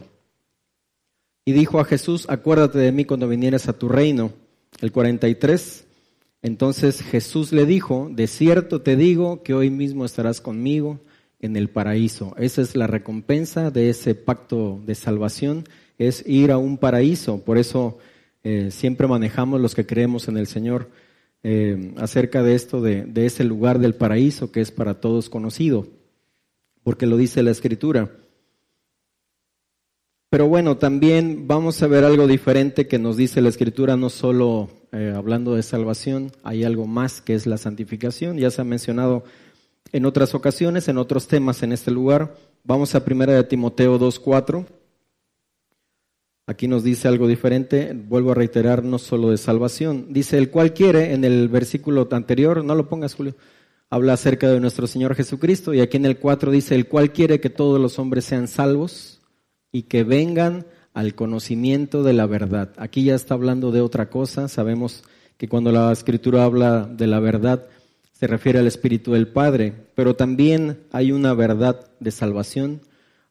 Y 1.51 1.53
dijo 1.53 1.81
a 1.81 1.83
Jesús, 1.83 2.27
acuérdate 2.29 2.79
de 2.79 2.93
mí 2.93 3.03
cuando 3.03 3.27
vinieras 3.27 3.67
a 3.67 3.73
tu 3.73 3.89
reino. 3.89 4.31
El 4.79 4.93
43, 4.93 5.85
entonces 6.41 7.01
Jesús 7.01 7.51
le 7.51 7.65
dijo, 7.65 8.09
de 8.09 8.27
cierto 8.27 8.81
te 8.81 8.95
digo 8.95 9.43
que 9.43 9.53
hoy 9.53 9.69
mismo 9.69 10.05
estarás 10.05 10.39
conmigo 10.39 11.01
en 11.41 11.57
el 11.57 11.69
paraíso. 11.69 12.33
Esa 12.37 12.61
es 12.61 12.77
la 12.77 12.87
recompensa 12.87 13.69
de 13.69 13.89
ese 13.89 14.15
pacto 14.15 14.79
de 14.85 14.95
salvación, 14.95 15.65
es 15.97 16.25
ir 16.25 16.53
a 16.53 16.57
un 16.57 16.77
paraíso. 16.77 17.43
Por 17.43 17.57
eso 17.57 17.97
eh, 18.45 18.69
siempre 18.71 19.05
manejamos 19.07 19.59
los 19.59 19.75
que 19.75 19.85
creemos 19.85 20.29
en 20.29 20.37
el 20.37 20.47
Señor 20.47 20.89
eh, 21.43 21.93
acerca 21.97 22.43
de 22.43 22.55
esto, 22.55 22.79
de, 22.79 23.03
de, 23.03 23.25
ese 23.25 23.43
lugar 23.43 23.79
del 23.79 23.93
paraíso 23.93 24.53
que 24.53 24.61
es 24.61 24.71
para 24.71 25.01
todos 25.01 25.29
conocido, 25.29 25.85
porque 26.81 27.07
lo 27.07 27.17
dice 27.17 27.43
la 27.43 27.51
Escritura. 27.51 28.09
Pero 30.31 30.47
bueno, 30.47 30.77
también 30.77 31.45
vamos 31.45 31.83
a 31.83 31.87
ver 31.87 32.05
algo 32.05 32.25
diferente 32.25 32.87
que 32.87 32.97
nos 32.97 33.17
dice 33.17 33.41
la 33.41 33.49
Escritura, 33.49 33.97
no 33.97 34.09
solo 34.09 34.69
eh, 34.93 35.11
hablando 35.13 35.55
de 35.55 35.61
salvación, 35.61 36.31
hay 36.41 36.63
algo 36.63 36.87
más 36.87 37.19
que 37.19 37.33
es 37.33 37.45
la 37.45 37.57
santificación, 37.57 38.37
ya 38.37 38.49
se 38.49 38.61
ha 38.61 38.63
mencionado 38.63 39.25
en 39.91 40.05
otras 40.05 40.33
ocasiones, 40.33 40.87
en 40.87 40.99
otros 40.99 41.27
temas 41.27 41.63
en 41.63 41.73
este 41.73 41.91
lugar. 41.91 42.33
Vamos 42.63 42.95
a 42.95 43.03
primera 43.03 43.33
de 43.33 43.43
Timoteo 43.43 43.99
2.4. 43.99 44.67
Aquí 46.47 46.65
nos 46.65 46.85
dice 46.85 47.09
algo 47.09 47.27
diferente, 47.27 47.91
vuelvo 47.93 48.31
a 48.31 48.35
reiterar, 48.35 48.85
no 48.85 48.99
solo 48.99 49.31
de 49.31 49.37
salvación. 49.37 50.13
Dice, 50.13 50.37
el 50.37 50.49
cual 50.49 50.73
quiere, 50.73 51.11
en 51.11 51.25
el 51.25 51.49
versículo 51.49 52.07
anterior, 52.09 52.63
no 52.63 52.73
lo 52.73 52.87
pongas 52.87 53.15
Julio, 53.15 53.35
habla 53.89 54.13
acerca 54.13 54.47
de 54.49 54.61
nuestro 54.61 54.87
Señor 54.87 55.13
Jesucristo, 55.13 55.73
y 55.73 55.81
aquí 55.81 55.97
en 55.97 56.05
el 56.05 56.19
4 56.19 56.51
dice, 56.51 56.73
el 56.75 56.87
cual 56.87 57.11
quiere 57.11 57.41
que 57.41 57.49
todos 57.49 57.81
los 57.81 57.99
hombres 57.99 58.23
sean 58.23 58.47
salvos 58.47 59.17
y 59.71 59.83
que 59.83 60.03
vengan 60.03 60.65
al 60.93 61.15
conocimiento 61.15 62.03
de 62.03 62.13
la 62.13 62.25
verdad. 62.25 62.73
Aquí 62.77 63.03
ya 63.03 63.15
está 63.15 63.33
hablando 63.33 63.71
de 63.71 63.81
otra 63.81 64.09
cosa, 64.09 64.47
sabemos 64.47 65.03
que 65.37 65.47
cuando 65.47 65.71
la 65.71 65.91
escritura 65.91 66.43
habla 66.43 66.85
de 66.85 67.07
la 67.07 67.19
verdad, 67.19 67.67
se 68.11 68.27
refiere 68.27 68.59
al 68.59 68.67
Espíritu 68.67 69.13
del 69.13 69.27
Padre, 69.27 69.73
pero 69.95 70.15
también 70.15 70.79
hay 70.91 71.11
una 71.11 71.33
verdad 71.33 71.89
de 71.99 72.11
salvación 72.11 72.81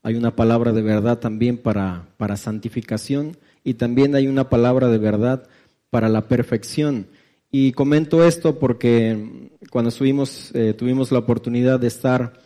hay 0.02 0.14
una 0.14 0.34
palabra 0.34 0.72
de 0.72 0.82
verdad 0.82 1.18
también 1.18 1.58
para, 1.58 2.08
para 2.16 2.36
santificación 2.36 3.36
y 3.62 3.74
también 3.74 4.14
hay 4.14 4.26
una 4.26 4.48
palabra 4.48 4.88
de 4.88 4.98
verdad 4.98 5.46
para 5.90 6.08
la 6.08 6.26
perfección. 6.26 7.06
Y 7.50 7.72
comento 7.72 8.24
esto 8.24 8.58
porque 8.58 9.50
cuando 9.70 9.90
estuvimos, 9.90 10.52
eh, 10.54 10.72
tuvimos 10.72 11.12
la 11.12 11.18
oportunidad 11.18 11.78
de 11.78 11.88
estar 11.88 12.40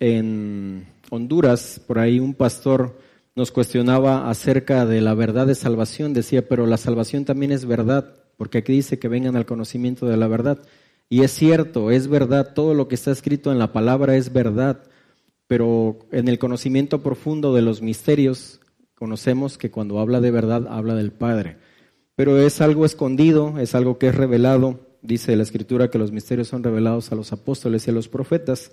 en 0.00 0.88
Honduras, 1.10 1.80
por 1.86 1.98
ahí 1.98 2.18
un 2.18 2.34
pastor 2.34 2.98
nos 3.34 3.50
cuestionaba 3.50 4.28
acerca 4.28 4.84
de 4.84 5.00
la 5.00 5.14
verdad 5.14 5.46
de 5.46 5.54
salvación, 5.54 6.12
decía, 6.12 6.46
pero 6.48 6.66
la 6.66 6.76
salvación 6.76 7.24
también 7.24 7.52
es 7.52 7.64
verdad, 7.64 8.14
porque 8.36 8.58
aquí 8.58 8.72
dice 8.72 8.98
que 8.98 9.08
vengan 9.08 9.36
al 9.36 9.46
conocimiento 9.46 10.06
de 10.06 10.16
la 10.16 10.28
verdad. 10.28 10.58
Y 11.08 11.22
es 11.22 11.32
cierto, 11.32 11.90
es 11.90 12.08
verdad, 12.08 12.54
todo 12.54 12.74
lo 12.74 12.88
que 12.88 12.94
está 12.94 13.10
escrito 13.10 13.52
en 13.52 13.58
la 13.58 13.72
palabra 13.72 14.16
es 14.16 14.32
verdad, 14.32 14.82
pero 15.46 15.98
en 16.10 16.28
el 16.28 16.38
conocimiento 16.38 17.02
profundo 17.02 17.54
de 17.54 17.62
los 17.62 17.82
misterios 17.82 18.60
conocemos 18.94 19.58
que 19.58 19.70
cuando 19.70 19.98
habla 19.98 20.20
de 20.20 20.30
verdad 20.30 20.66
habla 20.68 20.94
del 20.94 21.12
Padre. 21.12 21.58
Pero 22.14 22.38
es 22.38 22.60
algo 22.60 22.84
escondido, 22.84 23.58
es 23.58 23.74
algo 23.74 23.98
que 23.98 24.08
es 24.08 24.14
revelado. 24.14 24.80
Dice 25.02 25.34
la 25.34 25.42
Escritura 25.42 25.90
que 25.90 25.98
los 25.98 26.12
misterios 26.12 26.48
son 26.48 26.62
revelados 26.62 27.10
a 27.10 27.16
los 27.16 27.32
apóstoles 27.32 27.86
y 27.86 27.90
a 27.90 27.94
los 27.94 28.08
profetas. 28.08 28.72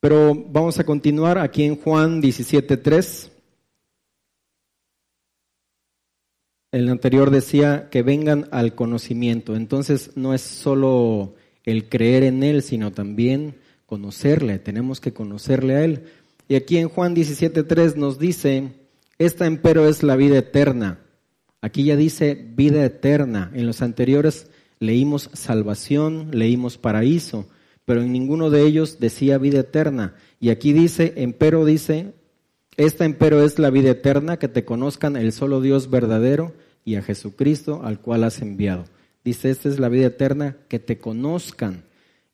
Pero 0.00 0.34
vamos 0.34 0.80
a 0.80 0.84
continuar 0.84 1.38
aquí 1.38 1.62
en 1.62 1.76
Juan 1.76 2.20
17.3. 2.20 3.30
El 6.72 6.88
anterior 6.88 7.30
decía 7.30 7.90
que 7.90 8.02
vengan 8.02 8.48
al 8.50 8.74
conocimiento. 8.74 9.54
Entonces 9.54 10.12
no 10.14 10.32
es 10.32 10.40
solo 10.40 11.34
el 11.64 11.90
creer 11.90 12.22
en 12.22 12.42
Él, 12.42 12.62
sino 12.62 12.92
también 12.92 13.56
conocerle, 13.84 14.58
tenemos 14.58 14.98
que 14.98 15.12
conocerle 15.12 15.76
a 15.76 15.84
Él. 15.84 16.04
Y 16.48 16.54
aquí 16.54 16.78
en 16.78 16.88
Juan 16.88 17.14
17.3 17.14 17.96
nos 17.96 18.18
dice, 18.18 18.72
esta 19.18 19.46
empero 19.46 19.86
es 19.86 20.02
la 20.02 20.16
vida 20.16 20.38
eterna. 20.38 21.00
Aquí 21.60 21.84
ya 21.84 21.94
dice 21.94 22.34
vida 22.56 22.82
eterna. 22.86 23.50
En 23.54 23.66
los 23.66 23.82
anteriores 23.82 24.48
leímos 24.80 25.28
salvación, 25.34 26.30
leímos 26.32 26.78
paraíso, 26.78 27.48
pero 27.84 28.00
en 28.00 28.12
ninguno 28.12 28.48
de 28.48 28.62
ellos 28.62 28.98
decía 28.98 29.36
vida 29.36 29.60
eterna. 29.60 30.14
Y 30.40 30.48
aquí 30.48 30.72
dice, 30.72 31.12
empero 31.16 31.66
dice, 31.66 32.14
esta 32.78 33.04
empero 33.04 33.44
es 33.44 33.58
la 33.58 33.68
vida 33.68 33.90
eterna, 33.90 34.38
que 34.38 34.48
te 34.48 34.64
conozcan 34.64 35.16
el 35.16 35.32
solo 35.32 35.60
Dios 35.60 35.90
verdadero 35.90 36.54
y 36.84 36.96
a 36.96 37.02
Jesucristo 37.02 37.82
al 37.84 38.00
cual 38.00 38.24
has 38.24 38.42
enviado. 38.42 38.84
Dice, 39.24 39.50
esta 39.50 39.68
es 39.68 39.78
la 39.78 39.88
vida 39.88 40.06
eterna, 40.06 40.56
que 40.68 40.78
te 40.78 40.98
conozcan. 40.98 41.84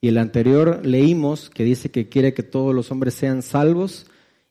Y 0.01 0.09
el 0.09 0.19
anterior 0.19 0.85
leímos 0.85 1.51
que 1.51 1.65
dice 1.65 1.91
que 1.91 2.09
quiere 2.09 2.33
que 2.33 2.43
todos 2.43 2.75
los 2.75 2.91
hombres 2.91 3.15
sean 3.15 3.43
salvos 3.43 4.07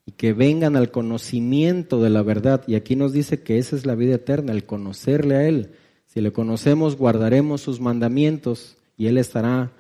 y 0.06 0.12
que 0.12 0.34
vengan 0.34 0.76
al 0.76 0.92
conocimiento 0.92 2.02
de 2.02 2.10
la 2.10 2.22
verdad. 2.22 2.64
Y 2.68 2.76
aquí 2.76 2.96
nos 2.96 3.14
dice 3.14 3.42
que 3.42 3.58
esa 3.58 3.76
es 3.76 3.86
la 3.86 3.96
vida 3.96 4.16
eterna, 4.16 4.52
el 4.52 4.66
conocerle 4.66 5.36
a 5.36 5.48
Él. 5.48 5.72
Si 6.06 6.22
le 6.22 6.32
conocemos, 6.32 6.96
guardaremos 6.96 7.62
sus 7.62 7.80
mandamientos 7.80 8.78
y 8.98 9.08
Él 9.08 9.18
estará 9.18 9.72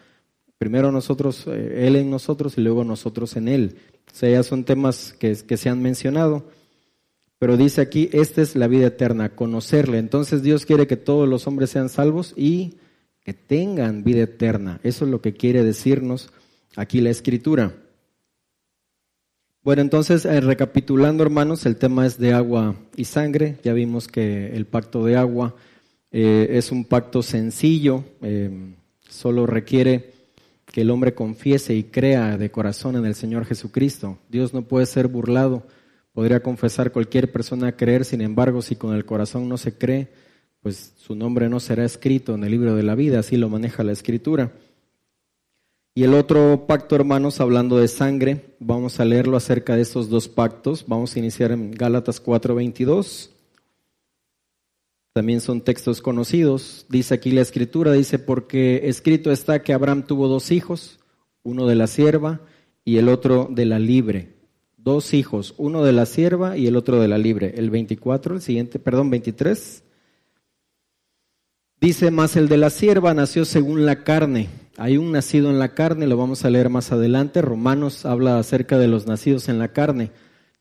primero 0.57 0.91
nosotros, 0.91 1.45
eh, 1.47 1.87
Él 1.87 1.95
en 1.95 2.09
nosotros 2.09 2.57
y 2.57 2.61
luego 2.61 2.83
nosotros 2.83 3.35
en 3.35 3.47
Él. 3.47 3.77
O 4.11 4.15
sea, 4.15 4.29
ya 4.29 4.43
son 4.43 4.63
temas 4.63 5.13
que, 5.13 5.35
que 5.35 5.57
se 5.57 5.69
han 5.69 5.81
mencionado. 5.81 6.45
Pero 7.39 7.57
dice 7.57 7.81
aquí, 7.81 8.09
esta 8.13 8.41
es 8.41 8.55
la 8.55 8.67
vida 8.67 8.87
eterna, 8.87 9.35
conocerle. 9.35 9.99
Entonces 9.99 10.41
Dios 10.41 10.65
quiere 10.65 10.87
que 10.87 10.97
todos 10.97 11.27
los 11.29 11.45
hombres 11.47 11.69
sean 11.69 11.89
salvos 11.89 12.33
y 12.35 12.75
que 13.23 13.33
tengan 13.33 14.03
vida 14.03 14.23
eterna. 14.23 14.79
Eso 14.83 15.05
es 15.05 15.11
lo 15.11 15.21
que 15.21 15.33
quiere 15.33 15.63
decirnos 15.63 16.29
aquí 16.75 17.01
la 17.01 17.09
escritura. 17.09 17.73
Bueno, 19.63 19.81
entonces, 19.81 20.23
eh, 20.23 20.39
recapitulando 20.39 21.23
hermanos, 21.23 21.65
el 21.65 21.75
tema 21.75 22.05
es 22.05 22.17
de 22.17 22.33
agua 22.33 22.75
y 22.95 23.03
sangre. 23.03 23.57
Ya 23.63 23.73
vimos 23.73 24.07
que 24.07 24.55
el 24.55 24.65
pacto 24.65 25.03
de 25.03 25.17
agua 25.17 25.55
eh, 26.09 26.47
es 26.51 26.71
un 26.71 26.85
pacto 26.85 27.21
sencillo, 27.21 28.05
eh, 28.21 28.49
solo 29.09 29.45
requiere 29.45 30.13
que 30.65 30.81
el 30.81 30.89
hombre 30.89 31.13
confiese 31.13 31.75
y 31.75 31.83
crea 31.83 32.37
de 32.37 32.49
corazón 32.49 32.95
en 32.95 33.05
el 33.05 33.13
Señor 33.13 33.45
Jesucristo. 33.45 34.17
Dios 34.29 34.53
no 34.53 34.61
puede 34.61 34.85
ser 34.85 35.07
burlado. 35.07 35.67
Podría 36.17 36.41
confesar 36.41 36.91
cualquier 36.91 37.31
persona 37.31 37.77
creer, 37.77 38.03
sin 38.03 38.21
embargo, 38.21 38.63
si 38.63 38.75
con 38.75 38.95
el 38.95 39.05
corazón 39.05 39.47
no 39.47 39.55
se 39.55 39.77
cree, 39.77 40.07
pues 40.63 40.93
su 40.97 41.13
nombre 41.13 41.47
no 41.47 41.59
será 41.59 41.85
escrito 41.85 42.33
en 42.33 42.43
el 42.43 42.49
libro 42.49 42.75
de 42.75 42.81
la 42.81 42.95
vida, 42.95 43.19
así 43.19 43.37
lo 43.37 43.49
maneja 43.49 43.83
la 43.83 43.91
escritura. 43.91 44.51
Y 45.93 46.05
el 46.05 46.15
otro 46.15 46.65
pacto, 46.65 46.95
hermanos, 46.95 47.39
hablando 47.39 47.77
de 47.77 47.87
sangre, 47.87 48.55
vamos 48.57 48.99
a 48.99 49.05
leerlo 49.05 49.37
acerca 49.37 49.75
de 49.75 49.83
estos 49.83 50.09
dos 50.09 50.27
pactos. 50.27 50.85
Vamos 50.87 51.15
a 51.15 51.19
iniciar 51.19 51.51
en 51.51 51.69
Gálatas 51.69 52.19
4:22. 52.19 53.29
También 55.13 55.39
son 55.39 55.61
textos 55.61 56.01
conocidos. 56.01 56.87
Dice 56.89 57.13
aquí 57.13 57.29
la 57.29 57.41
escritura, 57.41 57.91
dice, 57.91 58.17
porque 58.17 58.89
escrito 58.89 59.31
está 59.31 59.61
que 59.61 59.71
Abraham 59.71 60.07
tuvo 60.07 60.27
dos 60.27 60.49
hijos, 60.49 60.97
uno 61.43 61.67
de 61.67 61.75
la 61.75 61.85
sierva 61.85 62.41
y 62.83 62.97
el 62.97 63.07
otro 63.07 63.47
de 63.51 63.65
la 63.67 63.77
libre. 63.77 64.36
Dos 64.77 65.13
hijos, 65.13 65.55
uno 65.57 65.83
de 65.83 65.91
la 65.91 66.05
sierva 66.05 66.55
y 66.55 66.67
el 66.67 66.75
otro 66.75 67.01
de 67.01 67.07
la 67.07 67.17
libre. 67.17 67.55
El 67.57 67.69
24, 67.69 68.35
el 68.35 68.41
siguiente, 68.41 68.79
perdón, 68.79 69.09
23. 69.09 69.83
Dice, 71.81 72.09
más 72.11 72.35
el 72.35 72.47
de 72.47 72.57
la 72.57 72.69
sierva 72.69 73.13
nació 73.13 73.43
según 73.43 73.85
la 73.85 74.03
carne. 74.03 74.49
Hay 74.77 74.97
un 74.97 75.11
nacido 75.11 75.49
en 75.49 75.59
la 75.59 75.73
carne, 75.73 76.07
lo 76.07 76.15
vamos 76.15 76.45
a 76.45 76.49
leer 76.49 76.69
más 76.69 76.91
adelante. 76.91 77.41
Romanos 77.41 78.05
habla 78.05 78.39
acerca 78.39 78.77
de 78.77 78.87
los 78.87 79.07
nacidos 79.07 79.49
en 79.49 79.59
la 79.59 79.73
carne. 79.73 80.11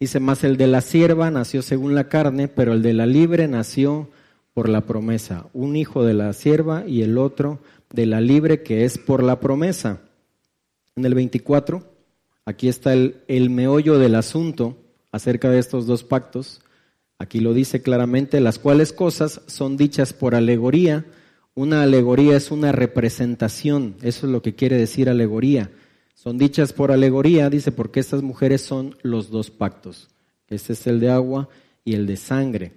Dice, 0.00 0.20
más 0.20 0.44
el 0.44 0.56
de 0.56 0.66
la 0.66 0.80
sierva 0.80 1.30
nació 1.30 1.62
según 1.62 1.94
la 1.94 2.08
carne, 2.08 2.48
pero 2.48 2.72
el 2.72 2.82
de 2.82 2.94
la 2.94 3.06
libre 3.06 3.48
nació 3.48 4.10
por 4.52 4.68
la 4.70 4.82
promesa. 4.82 5.46
Un 5.52 5.76
hijo 5.76 6.04
de 6.04 6.14
la 6.14 6.32
sierva 6.32 6.84
y 6.86 7.02
el 7.02 7.18
otro 7.18 7.60
de 7.92 8.06
la 8.06 8.20
libre 8.20 8.62
que 8.62 8.84
es 8.84 8.96
por 8.98 9.22
la 9.22 9.40
promesa. 9.40 10.00
En 10.96 11.04
el 11.04 11.14
24, 11.14 11.95
aquí 12.46 12.68
está 12.68 12.94
el, 12.94 13.16
el 13.28 13.50
meollo 13.50 13.98
del 13.98 14.14
asunto 14.14 14.78
acerca 15.12 15.50
de 15.50 15.58
estos 15.58 15.86
dos 15.86 16.04
pactos. 16.04 16.62
Aquí 17.18 17.40
lo 17.40 17.52
dice 17.52 17.82
claramente, 17.82 18.40
las 18.40 18.58
cuales 18.58 18.92
cosas 18.92 19.42
son 19.46 19.76
dichas 19.76 20.14
por 20.14 20.34
alegoría. 20.34 21.04
Una 21.54 21.82
alegoría 21.82 22.36
es 22.36 22.50
una 22.50 22.72
representación, 22.72 23.96
eso 24.02 24.26
es 24.26 24.32
lo 24.32 24.42
que 24.42 24.54
quiere 24.54 24.76
decir 24.78 25.08
alegoría. 25.08 25.70
Son 26.14 26.38
dichas 26.38 26.72
por 26.72 26.92
alegoría, 26.92 27.50
dice, 27.50 27.72
porque 27.72 28.00
estas 28.00 28.22
mujeres 28.22 28.60
son 28.60 28.96
los 29.02 29.30
dos 29.30 29.50
pactos. 29.50 30.08
Este 30.48 30.72
es 30.72 30.86
el 30.86 31.00
de 31.00 31.10
agua 31.10 31.48
y 31.84 31.94
el 31.94 32.06
de 32.06 32.16
sangre. 32.16 32.72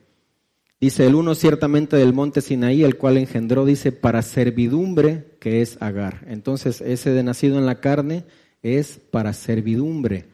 Dice, 0.79 1.05
el 1.05 1.15
uno 1.15 1.35
ciertamente 1.35 1.97
del 1.97 2.13
monte 2.13 2.39
Sinaí, 2.39 2.83
el 2.83 2.95
cual 2.95 3.17
engendró, 3.17 3.65
dice, 3.65 3.91
para 3.91 4.21
servidumbre, 4.21 5.35
que 5.39 5.61
es 5.61 5.77
Agar. 5.81 6.25
Entonces, 6.27 6.79
ese 6.79 7.09
de 7.11 7.23
nacido 7.23 7.57
en 7.57 7.65
la 7.65 7.81
carne 7.81 8.23
es 8.61 8.99
para 9.11 9.33
servidumbre. 9.33 10.27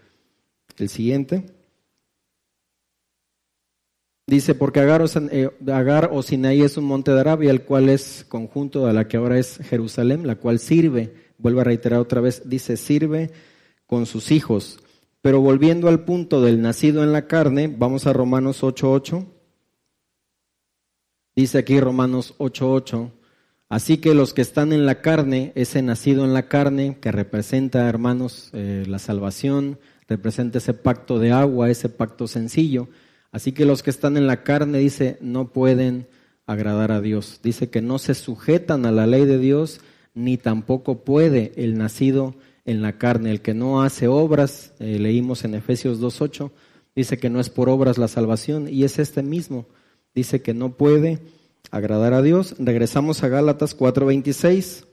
El 0.77 0.89
siguiente. 0.89 1.45
Dice, 4.27 4.55
porque 4.55 4.79
eh, 4.79 5.49
Agar 5.71 6.09
o, 6.11 6.23
Sinaí 6.23 6.61
es 6.61 6.77
un 6.77 6.85
monte 6.85 7.11
de 7.11 7.19
Arabia, 7.19 7.51
el 7.51 7.61
cual 7.61 7.89
es 7.89 8.25
conjunto 8.27 8.87
de 8.87 8.93
la 8.93 9.07
que 9.07 9.17
ahora 9.17 9.37
es 9.37 9.57
Jerusalén, 9.57 10.25
la 10.25 10.35
cual 10.35 10.57
sirve, 10.59 11.13
vuelvo 11.37 11.61
a 11.61 11.63
reiterar 11.63 11.99
otra 11.99 12.21
vez, 12.21 12.41
dice, 12.49 12.75
sirve 12.75 13.31
con 13.85 14.07
sus 14.07 14.31
hijos. 14.31 14.79
Pero 15.21 15.41
volviendo 15.41 15.87
al 15.89 16.05
punto 16.05 16.41
del 16.41 16.61
nacido 16.61 17.03
en 17.03 17.13
la 17.13 17.27
carne, 17.27 17.67
vamos 17.67 18.07
a 18.07 18.13
Romanos 18.13 18.63
8.8. 18.63 19.25
Dice 21.35 21.57
aquí 21.59 21.79
Romanos 21.79 22.35
8.8. 22.39 23.11
Así 23.69 23.97
que 23.97 24.13
los 24.13 24.33
que 24.33 24.41
están 24.41 24.73
en 24.73 24.85
la 24.85 25.01
carne, 25.01 25.51
ese 25.55 25.81
nacido 25.81 26.23
en 26.23 26.33
la 26.33 26.47
carne, 26.47 26.97
que 27.01 27.11
representa, 27.11 27.89
hermanos, 27.89 28.49
eh, 28.53 28.85
la 28.87 28.99
salvación, 28.99 29.79
representa 30.07 30.59
ese 30.59 30.73
pacto 30.73 31.17
de 31.19 31.31
agua, 31.31 31.69
ese 31.69 31.89
pacto 31.89 32.27
sencillo, 32.27 32.87
Así 33.35 33.51
que 33.51 33.65
los 33.65 33.83
que 33.83 33.89
están 33.89 34.15
en 34.15 34.27
la 34.27 34.43
carne, 34.43 34.77
dice, 34.77 35.17
no 35.19 35.51
pueden 35.51 36.07
agradar 36.45 36.93
a 36.93 37.01
Dios. 37.01 37.41
Dice 37.43 37.69
que 37.69 37.81
no 37.81 37.99
se 37.99 38.15
sujetan 38.15 38.85
a 38.85 38.93
la 38.93 39.07
ley 39.07 39.25
de 39.25 39.37
Dios, 39.37 39.81
ni 40.13 40.37
tampoco 40.37 41.03
puede 41.03 41.51
el 41.57 41.77
nacido 41.77 42.35
en 42.63 42.81
la 42.81 42.97
carne. 42.97 43.31
El 43.31 43.41
que 43.41 43.53
no 43.53 43.81
hace 43.81 44.07
obras, 44.07 44.73
eh, 44.79 44.99
leímos 44.99 45.43
en 45.43 45.53
Efesios 45.53 45.99
2.8, 45.99 46.51
dice 46.95 47.17
que 47.17 47.29
no 47.29 47.41
es 47.41 47.49
por 47.49 47.67
obras 47.67 47.97
la 47.97 48.07
salvación 48.07 48.69
y 48.69 48.85
es 48.85 48.99
este 48.99 49.21
mismo. 49.21 49.65
Dice 50.13 50.41
que 50.41 50.53
no 50.53 50.77
puede 50.77 51.19
agradar 51.71 52.13
a 52.13 52.21
Dios. 52.21 52.55
Regresamos 52.59 53.23
a 53.23 53.27
Gálatas 53.27 53.75
4:26. 53.77 54.85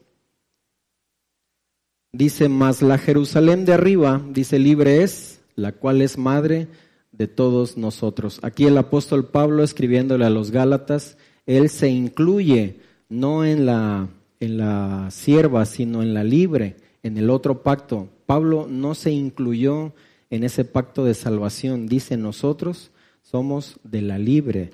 Dice, 2.13 2.49
mas 2.49 2.83
la 2.83 2.99
Jerusalén 2.99 3.65
de 3.65 3.73
arriba, 3.73 4.23
dice, 4.29 4.59
libre 4.59 5.03
es, 5.03 5.41
la 5.57 5.73
cual 5.73 6.03
es 6.03 6.19
madre 6.19 6.69
de 7.11 7.27
todos 7.27 7.79
nosotros. 7.79 8.39
Aquí 8.43 8.67
el 8.67 8.77
apóstol 8.77 9.29
Pablo 9.29 9.63
escribiéndole 9.63 10.27
a 10.27 10.31
los 10.31 10.51
Gálatas, 10.51 11.17
él 11.47 11.71
se 11.71 11.89
incluye 11.89 12.81
no 13.09 13.45
en 13.45 13.65
la, 13.65 14.09
en 14.41 14.59
la 14.59 15.11
sierva, 15.11 15.65
sino 15.65 16.03
en 16.03 16.13
la 16.13 16.23
libre, 16.23 16.77
en 17.03 17.17
el 17.17 17.31
otro 17.31 17.63
pacto. 17.63 18.09
Pablo 18.27 18.67
no 18.69 18.95
se 18.95 19.11
incluyó 19.11 19.93
en 20.31 20.45
ese 20.45 20.65
pacto 20.65 21.05
de 21.05 21.15
salvación. 21.15 21.87
Dice, 21.87 22.17
nosotros 22.17 22.91
somos 23.23 23.79
de 23.85 24.03
la 24.03 24.19
libre. 24.19 24.71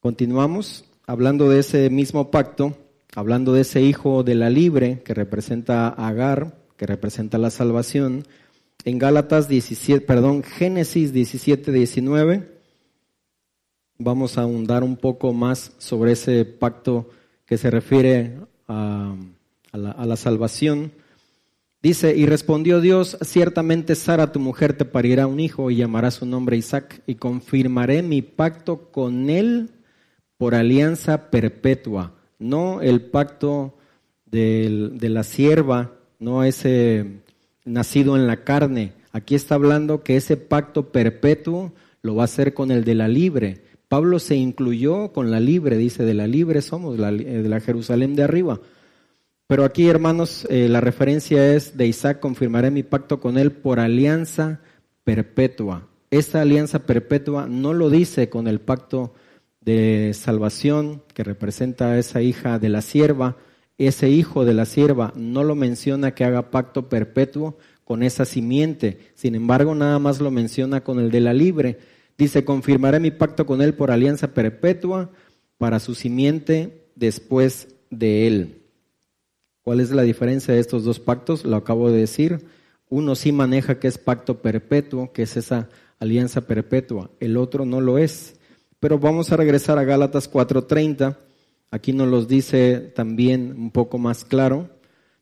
Continuamos 0.00 0.86
hablando 1.06 1.50
de 1.50 1.58
ese 1.58 1.90
mismo 1.90 2.30
pacto, 2.30 2.74
hablando 3.14 3.52
de 3.52 3.60
ese 3.60 3.82
hijo 3.82 4.22
de 4.22 4.34
la 4.34 4.48
libre 4.48 5.02
que 5.04 5.12
representa 5.12 5.88
a 5.88 6.08
Agar, 6.08 6.56
que 6.78 6.86
representa 6.86 7.36
la 7.36 7.50
salvación. 7.50 8.24
En 8.86 8.98
Gálatas 8.98 9.46
17, 9.46 10.06
perdón, 10.06 10.42
Génesis 10.42 11.12
17, 11.12 11.70
19, 11.70 12.48
vamos 13.98 14.38
a 14.38 14.42
ahondar 14.42 14.84
un 14.84 14.96
poco 14.96 15.34
más 15.34 15.72
sobre 15.76 16.12
ese 16.12 16.46
pacto 16.46 17.10
que 17.44 17.58
se 17.58 17.70
refiere 17.70 18.38
a, 18.68 19.14
la, 19.74 19.90
a 19.90 20.06
la 20.06 20.16
salvación. 20.16 20.92
Dice, 21.82 22.16
y 22.16 22.24
respondió 22.24 22.80
Dios, 22.80 23.18
ciertamente 23.20 23.94
Sara, 23.94 24.32
tu 24.32 24.40
mujer, 24.40 24.72
te 24.72 24.86
parirá 24.86 25.26
un 25.26 25.40
hijo 25.40 25.70
y 25.70 25.76
llamará 25.76 26.10
su 26.10 26.24
nombre 26.24 26.56
Isaac, 26.56 27.02
y 27.06 27.16
confirmaré 27.16 28.02
mi 28.02 28.22
pacto 28.22 28.90
con 28.90 29.28
él 29.28 29.68
por 30.40 30.54
alianza 30.54 31.28
perpetua, 31.28 32.14
no 32.38 32.80
el 32.80 33.02
pacto 33.02 33.74
de, 34.24 34.88
de 34.94 35.10
la 35.10 35.22
sierva, 35.22 35.92
no 36.18 36.44
ese 36.44 37.20
nacido 37.66 38.16
en 38.16 38.26
la 38.26 38.42
carne. 38.42 38.94
Aquí 39.12 39.34
está 39.34 39.56
hablando 39.56 40.02
que 40.02 40.16
ese 40.16 40.38
pacto 40.38 40.92
perpetuo 40.92 41.74
lo 42.00 42.14
va 42.14 42.22
a 42.22 42.24
hacer 42.24 42.54
con 42.54 42.70
el 42.70 42.84
de 42.84 42.94
la 42.94 43.06
libre. 43.06 43.64
Pablo 43.88 44.18
se 44.18 44.34
incluyó 44.34 45.12
con 45.12 45.30
la 45.30 45.40
libre, 45.40 45.76
dice, 45.76 46.04
de 46.04 46.14
la 46.14 46.26
libre 46.26 46.62
somos, 46.62 46.96
de 46.96 47.46
la 47.46 47.60
Jerusalén 47.60 48.16
de 48.16 48.22
arriba. 48.22 48.60
Pero 49.46 49.66
aquí, 49.66 49.88
hermanos, 49.88 50.46
eh, 50.48 50.70
la 50.70 50.80
referencia 50.80 51.54
es 51.54 51.76
de 51.76 51.86
Isaac, 51.86 52.18
confirmaré 52.18 52.70
mi 52.70 52.82
pacto 52.82 53.20
con 53.20 53.36
él 53.36 53.52
por 53.52 53.78
alianza 53.78 54.62
perpetua. 55.04 55.86
Esta 56.10 56.40
alianza 56.40 56.86
perpetua 56.86 57.46
no 57.46 57.74
lo 57.74 57.90
dice 57.90 58.30
con 58.30 58.48
el 58.48 58.58
pacto 58.62 59.12
de 59.60 60.12
salvación 60.14 61.02
que 61.14 61.24
representa 61.24 61.92
a 61.92 61.98
esa 61.98 62.22
hija 62.22 62.58
de 62.58 62.68
la 62.68 62.82
sierva. 62.82 63.36
Ese 63.78 64.10
hijo 64.10 64.44
de 64.44 64.54
la 64.54 64.66
sierva 64.66 65.12
no 65.16 65.44
lo 65.44 65.54
menciona 65.54 66.14
que 66.14 66.24
haga 66.24 66.50
pacto 66.50 66.88
perpetuo 66.88 67.56
con 67.84 68.02
esa 68.02 68.24
simiente. 68.24 68.98
Sin 69.14 69.34
embargo, 69.34 69.74
nada 69.74 69.98
más 69.98 70.20
lo 70.20 70.30
menciona 70.30 70.82
con 70.82 70.98
el 70.98 71.10
de 71.10 71.20
la 71.20 71.34
libre. 71.34 71.78
Dice, 72.16 72.44
confirmaré 72.44 73.00
mi 73.00 73.10
pacto 73.10 73.46
con 73.46 73.62
él 73.62 73.74
por 73.74 73.90
alianza 73.90 74.34
perpetua 74.34 75.10
para 75.58 75.80
su 75.80 75.94
simiente 75.94 76.86
después 76.94 77.68
de 77.90 78.26
él. 78.26 78.62
¿Cuál 79.62 79.80
es 79.80 79.90
la 79.90 80.02
diferencia 80.02 80.54
de 80.54 80.60
estos 80.60 80.84
dos 80.84 81.00
pactos? 81.00 81.44
Lo 81.44 81.56
acabo 81.56 81.90
de 81.90 82.00
decir. 82.00 82.46
Uno 82.88 83.14
sí 83.14 83.30
maneja 83.32 83.78
que 83.78 83.88
es 83.88 83.98
pacto 83.98 84.42
perpetuo, 84.42 85.12
que 85.12 85.22
es 85.22 85.36
esa 85.36 85.68
alianza 85.98 86.42
perpetua. 86.42 87.10
El 87.20 87.36
otro 87.36 87.64
no 87.64 87.80
lo 87.80 87.98
es. 87.98 88.39
Pero 88.80 88.98
vamos 88.98 89.30
a 89.30 89.36
regresar 89.36 89.78
a 89.78 89.84
Gálatas 89.84 90.26
4:30. 90.28 91.18
Aquí 91.70 91.92
nos 91.92 92.08
los 92.08 92.26
dice 92.26 92.78
también 92.94 93.54
un 93.56 93.70
poco 93.70 93.98
más 93.98 94.24
claro. 94.24 94.70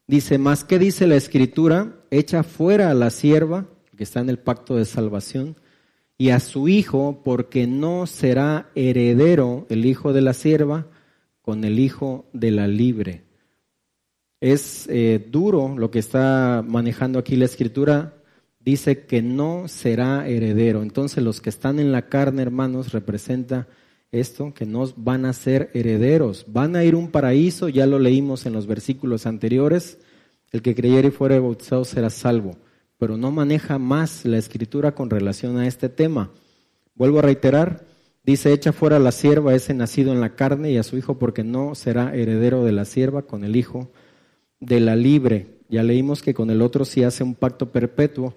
Dice, 0.07 0.39
más 0.39 0.65
que 0.65 0.79
dice 0.79 1.07
la 1.07 1.17
escritura, 1.17 1.97
echa 2.11 2.43
fuera 2.43 2.91
a 2.91 2.95
la 2.95 3.11
sierva, 3.11 3.67
que 3.95 4.05
está 4.05 4.21
en 4.21 4.31
el 4.31 4.39
pacto 4.39 4.77
de 4.77 4.87
salvación, 4.87 5.57
y 6.17 6.31
a 6.31 6.41
su 6.41 6.69
hijo, 6.69 7.21
porque 7.23 7.67
no 7.67 8.07
será 8.07 8.71
heredero 8.75 9.67
el 9.69 9.85
hijo 9.85 10.15
de 10.15 10.23
la 10.23 10.33
sierva 10.33 10.87
con 11.43 11.65
el 11.65 11.79
hijo 11.79 12.27
de 12.33 12.51
la 12.53 12.69
libre. 12.69 13.25
Es 14.41 14.87
eh, 14.89 15.27
duro 15.31 15.75
lo 15.77 15.91
que 15.91 15.99
está 15.99 16.65
manejando 16.67 17.19
aquí 17.19 17.37
la 17.37 17.45
escritura. 17.45 18.18
Dice 18.61 19.07
que 19.07 19.23
no 19.23 19.69
será 19.69 20.29
heredero. 20.29 20.83
Entonces 20.83 21.23
los 21.23 21.41
que 21.41 21.51
están 21.51 21.79
en 21.79 21.93
la 21.93 22.09
carne, 22.09 22.43
hermanos, 22.43 22.93
representa 22.93 23.69
esto, 24.11 24.53
que 24.55 24.67
no 24.67 24.87
van 24.97 25.25
a 25.27 25.33
ser 25.33 25.71
herederos. 25.75 26.45
Van 26.49 26.77
a 26.77 26.85
ir 26.85 26.95
a 26.95 26.99
un 26.99 27.11
paraíso, 27.11 27.69
ya 27.69 27.87
lo 27.87 27.99
leímos 27.99 28.47
en 28.47 28.53
los 28.53 28.67
versículos 28.67 29.27
anteriores. 29.27 29.99
El 30.51 30.63
que 30.63 30.75
creyere 30.75 31.09
y 31.09 31.11
fuere 31.13 31.39
bautizado 31.39 31.85
será 31.85 32.11
salvo. 32.11 32.57
Pero 32.99 33.17
no 33.17 33.31
maneja 33.31 33.79
más 33.79 34.25
la 34.25 34.39
escritura 34.39 34.95
con 34.95 35.11
relación 35.11 35.59
a 35.59 35.67
este 35.67 35.89
tema. 35.89 36.31
Vuelvo 36.95 37.21
a 37.21 37.23
reiterar, 37.23 37.85
dice, 38.25 38.53
echa 38.53 38.73
fuera 38.73 38.99
la 38.99 39.13
sierva 39.13 39.55
ese 39.55 39.73
nacido 39.73 40.13
en 40.13 40.21
la 40.21 40.35
carne 40.35 40.73
y 40.73 40.79
a 40.79 40.83
su 40.83 40.97
hijo 40.97 41.19
porque 41.19 41.45
no 41.45 41.75
será 41.77 42.15
heredero 42.15 42.65
de 42.65 42.73
la 42.73 42.85
sierva 42.85 43.23
con 43.23 43.45
el 43.45 43.55
hijo 43.55 43.91
de 44.59 44.81
la 44.81 44.97
libre. 44.97 45.59
Ya 45.69 45.83
leímos 45.83 46.23
que 46.23 46.35
con 46.35 46.51
el 46.51 46.63
otro 46.63 46.85
sí 46.85 47.05
hace 47.05 47.23
un 47.23 47.35
pacto 47.35 47.71
perpetuo, 47.71 48.35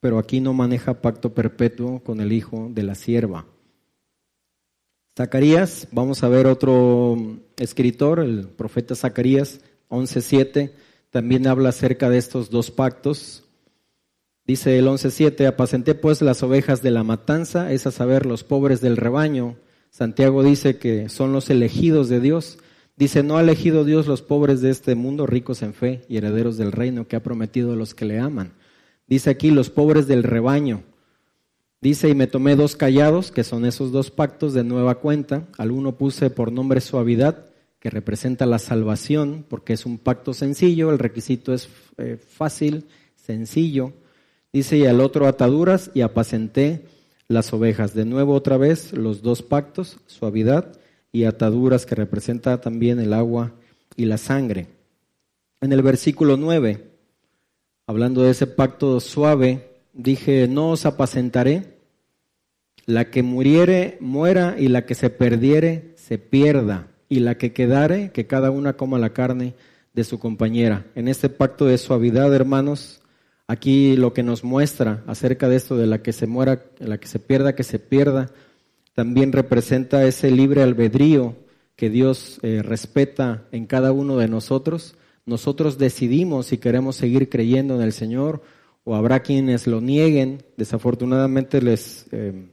pero 0.00 0.18
aquí 0.18 0.40
no 0.40 0.52
maneja 0.52 1.00
pacto 1.00 1.34
perpetuo 1.34 2.00
con 2.00 2.20
el 2.20 2.32
hijo 2.32 2.68
de 2.72 2.82
la 2.82 2.94
sierva. 2.94 3.46
Zacarías, 5.16 5.88
vamos 5.92 6.22
a 6.22 6.28
ver 6.28 6.46
otro 6.46 7.16
escritor, 7.56 8.20
el 8.20 8.48
profeta 8.48 8.94
Zacarías 8.94 9.60
11.7, 9.88 10.72
también 11.10 11.46
habla 11.46 11.70
acerca 11.70 12.10
de 12.10 12.18
estos 12.18 12.50
dos 12.50 12.70
pactos. 12.70 13.44
Dice 14.46 14.78
el 14.78 14.86
11.7, 14.86 15.46
apacenté 15.46 15.94
pues 15.94 16.20
las 16.22 16.42
ovejas 16.42 16.82
de 16.82 16.90
la 16.90 17.02
matanza, 17.02 17.72
es 17.72 17.86
a 17.86 17.90
saber, 17.90 18.26
los 18.26 18.44
pobres 18.44 18.80
del 18.80 18.96
rebaño. 18.96 19.56
Santiago 19.90 20.42
dice 20.42 20.78
que 20.78 21.08
son 21.08 21.32
los 21.32 21.48
elegidos 21.48 22.08
de 22.08 22.20
Dios 22.20 22.58
Dice, 22.96 23.22
no 23.22 23.36
ha 23.36 23.42
elegido 23.42 23.84
Dios 23.84 24.06
los 24.06 24.22
pobres 24.22 24.62
de 24.62 24.70
este 24.70 24.94
mundo, 24.94 25.26
ricos 25.26 25.60
en 25.60 25.74
fe 25.74 26.02
y 26.08 26.16
herederos 26.16 26.56
del 26.56 26.72
reino 26.72 27.06
que 27.06 27.16
ha 27.16 27.22
prometido 27.22 27.74
a 27.74 27.76
los 27.76 27.94
que 27.94 28.06
le 28.06 28.18
aman. 28.18 28.54
Dice 29.06 29.30
aquí, 29.30 29.50
los 29.50 29.70
pobres 29.70 30.06
del 30.06 30.22
rebaño. 30.22 30.82
Dice, 31.80 32.08
y 32.08 32.14
me 32.14 32.26
tomé 32.26 32.56
dos 32.56 32.74
callados, 32.74 33.30
que 33.30 33.44
son 33.44 33.64
esos 33.64 33.92
dos 33.92 34.10
pactos 34.10 34.54
de 34.54 34.64
nueva 34.64 34.96
cuenta. 34.96 35.46
Al 35.58 35.70
uno 35.70 35.96
puse 35.96 36.30
por 36.30 36.50
nombre 36.50 36.80
suavidad, 36.80 37.46
que 37.78 37.90
representa 37.90 38.46
la 38.46 38.58
salvación, 38.58 39.44
porque 39.48 39.74
es 39.74 39.86
un 39.86 39.98
pacto 39.98 40.34
sencillo, 40.34 40.90
el 40.90 40.98
requisito 40.98 41.54
es 41.54 41.68
eh, 41.98 42.16
fácil, 42.16 42.86
sencillo. 43.14 43.92
Dice, 44.52 44.78
y 44.78 44.86
al 44.86 45.00
otro 45.00 45.26
ataduras, 45.26 45.90
y 45.94 46.00
apacenté 46.00 46.86
las 47.28 47.52
ovejas. 47.52 47.94
De 47.94 48.04
nuevo 48.04 48.34
otra 48.34 48.56
vez, 48.56 48.92
los 48.92 49.22
dos 49.22 49.42
pactos, 49.42 49.98
suavidad 50.06 50.72
y 51.12 51.24
ataduras 51.24 51.86
que 51.86 51.94
representa 51.94 52.60
también 52.60 53.00
el 53.00 53.12
agua 53.12 53.52
y 53.96 54.06
la 54.06 54.18
sangre. 54.18 54.68
En 55.60 55.72
el 55.72 55.82
versículo 55.82 56.36
9, 56.36 56.95
hablando 57.86 58.22
de 58.22 58.30
ese 58.30 58.46
pacto 58.46 58.98
suave, 59.00 59.70
dije, 59.92 60.48
no 60.48 60.70
os 60.70 60.86
apacentaré, 60.86 61.76
la 62.84 63.10
que 63.10 63.22
muriere, 63.22 63.96
muera, 64.00 64.56
y 64.58 64.68
la 64.68 64.86
que 64.86 64.94
se 64.94 65.10
perdiere, 65.10 65.94
se 65.96 66.18
pierda, 66.18 66.88
y 67.08 67.20
la 67.20 67.36
que 67.36 67.52
quedare, 67.52 68.10
que 68.12 68.26
cada 68.26 68.50
una 68.50 68.74
coma 68.74 68.98
la 68.98 69.12
carne 69.12 69.54
de 69.92 70.04
su 70.04 70.18
compañera. 70.18 70.86
En 70.94 71.08
este 71.08 71.28
pacto 71.28 71.66
de 71.66 71.78
suavidad, 71.78 72.32
hermanos, 72.34 73.00
aquí 73.46 73.96
lo 73.96 74.12
que 74.12 74.22
nos 74.22 74.44
muestra 74.44 75.02
acerca 75.06 75.48
de 75.48 75.56
esto 75.56 75.76
de 75.76 75.86
la 75.86 76.02
que 76.02 76.12
se 76.12 76.26
muera, 76.26 76.64
la 76.78 76.98
que 76.98 77.06
se 77.06 77.18
pierda, 77.18 77.54
que 77.54 77.64
se 77.64 77.78
pierda, 77.78 78.30
también 78.94 79.32
representa 79.32 80.04
ese 80.06 80.30
libre 80.30 80.62
albedrío 80.62 81.36
que 81.76 81.90
Dios 81.90 82.40
eh, 82.42 82.62
respeta 82.62 83.44
en 83.52 83.66
cada 83.66 83.92
uno 83.92 84.16
de 84.16 84.28
nosotros. 84.28 84.96
Nosotros 85.26 85.76
decidimos 85.76 86.46
si 86.46 86.58
queremos 86.58 86.94
seguir 86.96 87.28
creyendo 87.28 87.74
en 87.74 87.82
el 87.82 87.92
Señor 87.92 88.42
o 88.84 88.94
habrá 88.94 89.20
quienes 89.20 89.66
lo 89.66 89.80
nieguen. 89.80 90.44
Desafortunadamente 90.56 91.60
les 91.60 92.06
eh, 92.12 92.46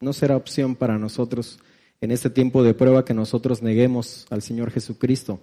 no 0.00 0.12
será 0.14 0.36
opción 0.36 0.74
para 0.74 0.98
nosotros 0.98 1.58
en 2.00 2.10
este 2.10 2.30
tiempo 2.30 2.62
de 2.62 2.74
prueba 2.74 3.04
que 3.04 3.14
nosotros 3.14 3.62
neguemos 3.62 4.26
al 4.30 4.40
Señor 4.40 4.70
Jesucristo. 4.70 5.40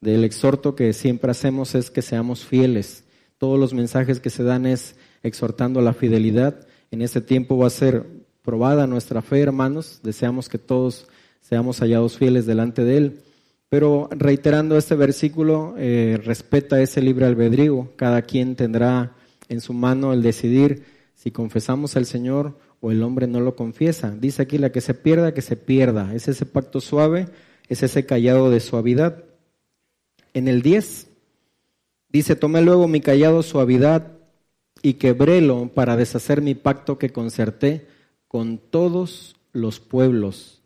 Del 0.00 0.24
exhorto 0.24 0.74
que 0.74 0.92
siempre 0.92 1.32
hacemos 1.32 1.74
es 1.74 1.90
que 1.90 2.00
seamos 2.00 2.44
fieles. 2.44 3.04
Todos 3.36 3.58
los 3.58 3.74
mensajes 3.74 4.20
que 4.20 4.30
se 4.30 4.44
dan 4.44 4.66
es 4.66 4.96
exhortando 5.22 5.80
la 5.80 5.94
fidelidad. 5.94 6.66
En 6.90 7.02
este 7.02 7.20
tiempo 7.20 7.58
va 7.58 7.66
a 7.66 7.70
ser 7.70 8.06
probada 8.42 8.86
nuestra 8.86 9.20
fe, 9.20 9.40
hermanos. 9.40 10.00
Deseamos 10.02 10.48
que 10.48 10.58
todos 10.58 11.08
seamos 11.40 11.80
hallados 11.80 12.16
fieles 12.16 12.46
delante 12.46 12.84
de 12.84 12.96
Él. 12.96 13.22
Pero 13.70 14.08
reiterando 14.10 14.76
este 14.76 14.96
versículo, 14.96 15.74
eh, 15.78 16.20
respeta 16.24 16.82
ese 16.82 17.00
libre 17.00 17.24
albedrío. 17.24 17.92
Cada 17.94 18.22
quien 18.22 18.56
tendrá 18.56 19.14
en 19.48 19.60
su 19.60 19.72
mano 19.72 20.12
el 20.12 20.22
decidir 20.22 20.84
si 21.14 21.30
confesamos 21.30 21.96
al 21.96 22.04
Señor 22.04 22.58
o 22.80 22.90
el 22.90 23.02
hombre 23.04 23.28
no 23.28 23.38
lo 23.38 23.54
confiesa. 23.54 24.10
Dice 24.10 24.42
aquí 24.42 24.58
la 24.58 24.72
que 24.72 24.80
se 24.80 24.94
pierda, 24.94 25.34
que 25.34 25.40
se 25.40 25.56
pierda. 25.56 26.12
Es 26.14 26.26
ese 26.26 26.46
pacto 26.46 26.80
suave, 26.80 27.28
es 27.68 27.84
ese 27.84 28.04
callado 28.04 28.50
de 28.50 28.58
suavidad. 28.58 29.24
En 30.34 30.48
el 30.48 30.62
10 30.62 31.06
dice, 32.08 32.34
tomé 32.34 32.62
luego 32.62 32.88
mi 32.88 33.00
callado 33.00 33.44
suavidad 33.44 34.18
y 34.82 34.94
quebrélo 34.94 35.70
para 35.72 35.96
deshacer 35.96 36.42
mi 36.42 36.56
pacto 36.56 36.98
que 36.98 37.10
concerté 37.10 37.86
con 38.26 38.58
todos 38.58 39.36
los 39.52 39.78
pueblos. 39.78 40.59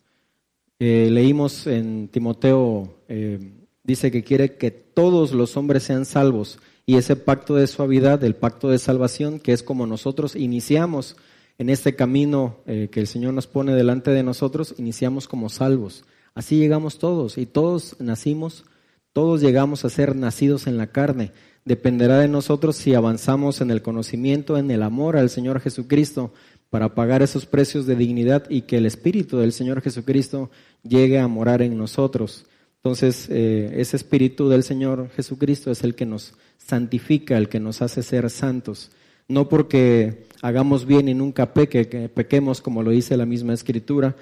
Eh, 0.87 1.09
leímos 1.11 1.66
en 1.66 2.09
Timoteo, 2.09 2.99
eh, 3.09 3.55
dice 3.85 4.11
que 4.11 4.23
quiere 4.23 4.57
que 4.57 4.70
todos 4.70 5.33
los 5.33 5.57
hombres 5.57 5.85
sean 5.85 6.05
salvos 6.05 6.59
y 6.85 6.97
ese 6.97 7.16
pacto 7.16 7.55
de 7.55 7.66
suavidad, 7.66 8.23
el 8.23 8.35
pacto 8.35 8.68
de 8.68 8.77
salvación, 8.77 9.40
que 9.40 9.55
es 9.55 9.62
como 9.62 9.87
nosotros 9.87 10.37
iniciamos 10.37 11.16
en 11.57 11.70
este 11.70 11.97
camino 11.97 12.59
eh, 12.66 12.90
que 12.92 13.01
el 13.01 13.07
Señor 13.07 13.33
nos 13.33 13.47
pone 13.47 13.75
delante 13.75 14.11
de 14.11 14.23
nosotros, 14.23 14.75
iniciamos 14.77 15.27
como 15.27 15.49
salvos. 15.49 16.05
Así 16.35 16.59
llegamos 16.59 16.99
todos 16.99 17.38
y 17.38 17.47
todos 17.47 17.97
nacimos, 17.99 18.66
todos 19.14 19.40
llegamos 19.40 19.87
a 19.87 19.88
ser 19.88 20.14
nacidos 20.14 20.66
en 20.66 20.77
la 20.77 20.88
carne. 20.88 21.33
Dependerá 21.64 22.18
de 22.18 22.29
nosotros 22.29 22.77
si 22.77 22.92
avanzamos 22.92 23.62
en 23.62 23.70
el 23.70 23.81
conocimiento, 23.81 24.59
en 24.59 24.70
el 24.70 24.83
amor 24.83 25.16
al 25.16 25.31
Señor 25.31 25.61
Jesucristo 25.61 26.35
para 26.75 26.92
pagar 26.97 27.23
esos 27.23 27.47
precios 27.47 27.87
de 27.87 27.94
dignidad 27.94 28.51
y 28.51 28.62
que 28.62 28.79
el 28.79 28.85
Espíritu 28.85 29.38
del 29.38 29.53
Señor 29.53 29.81
Jesucristo 29.81 30.51
llegue 30.85 31.18
a 31.18 31.29
morar 31.29 31.62
en 31.62 31.77
nosotros. 31.77 32.47
Entonces, 32.77 33.29
eh, 33.31 33.73
ese 33.77 33.97
Espíritu 33.97 34.49
del 34.49 34.62
Señor 34.62 35.09
Jesucristo 35.16 35.70
es 35.70 35.83
el 35.83 35.94
que 35.94 36.07
nos 36.07 36.35
santifica, 36.59 37.37
el 37.38 37.49
que 37.49 37.61
nos 37.61 37.83
hace 37.83 38.03
ser 38.03 38.29
santos. 38.31 38.90
No 39.27 39.49
porque 39.49 40.27
hagamos 40.42 40.85
bien 40.85 41.09
y 41.09 41.14
nunca 41.14 41.55
peque, 41.55 41.88
que 41.88 42.09
pequemos 42.09 42.61
como 42.61 42.83
lo 42.83 42.90
dice 42.90 43.16
la 43.16 43.25
misma 43.25 43.55
Escritura, 43.55 44.14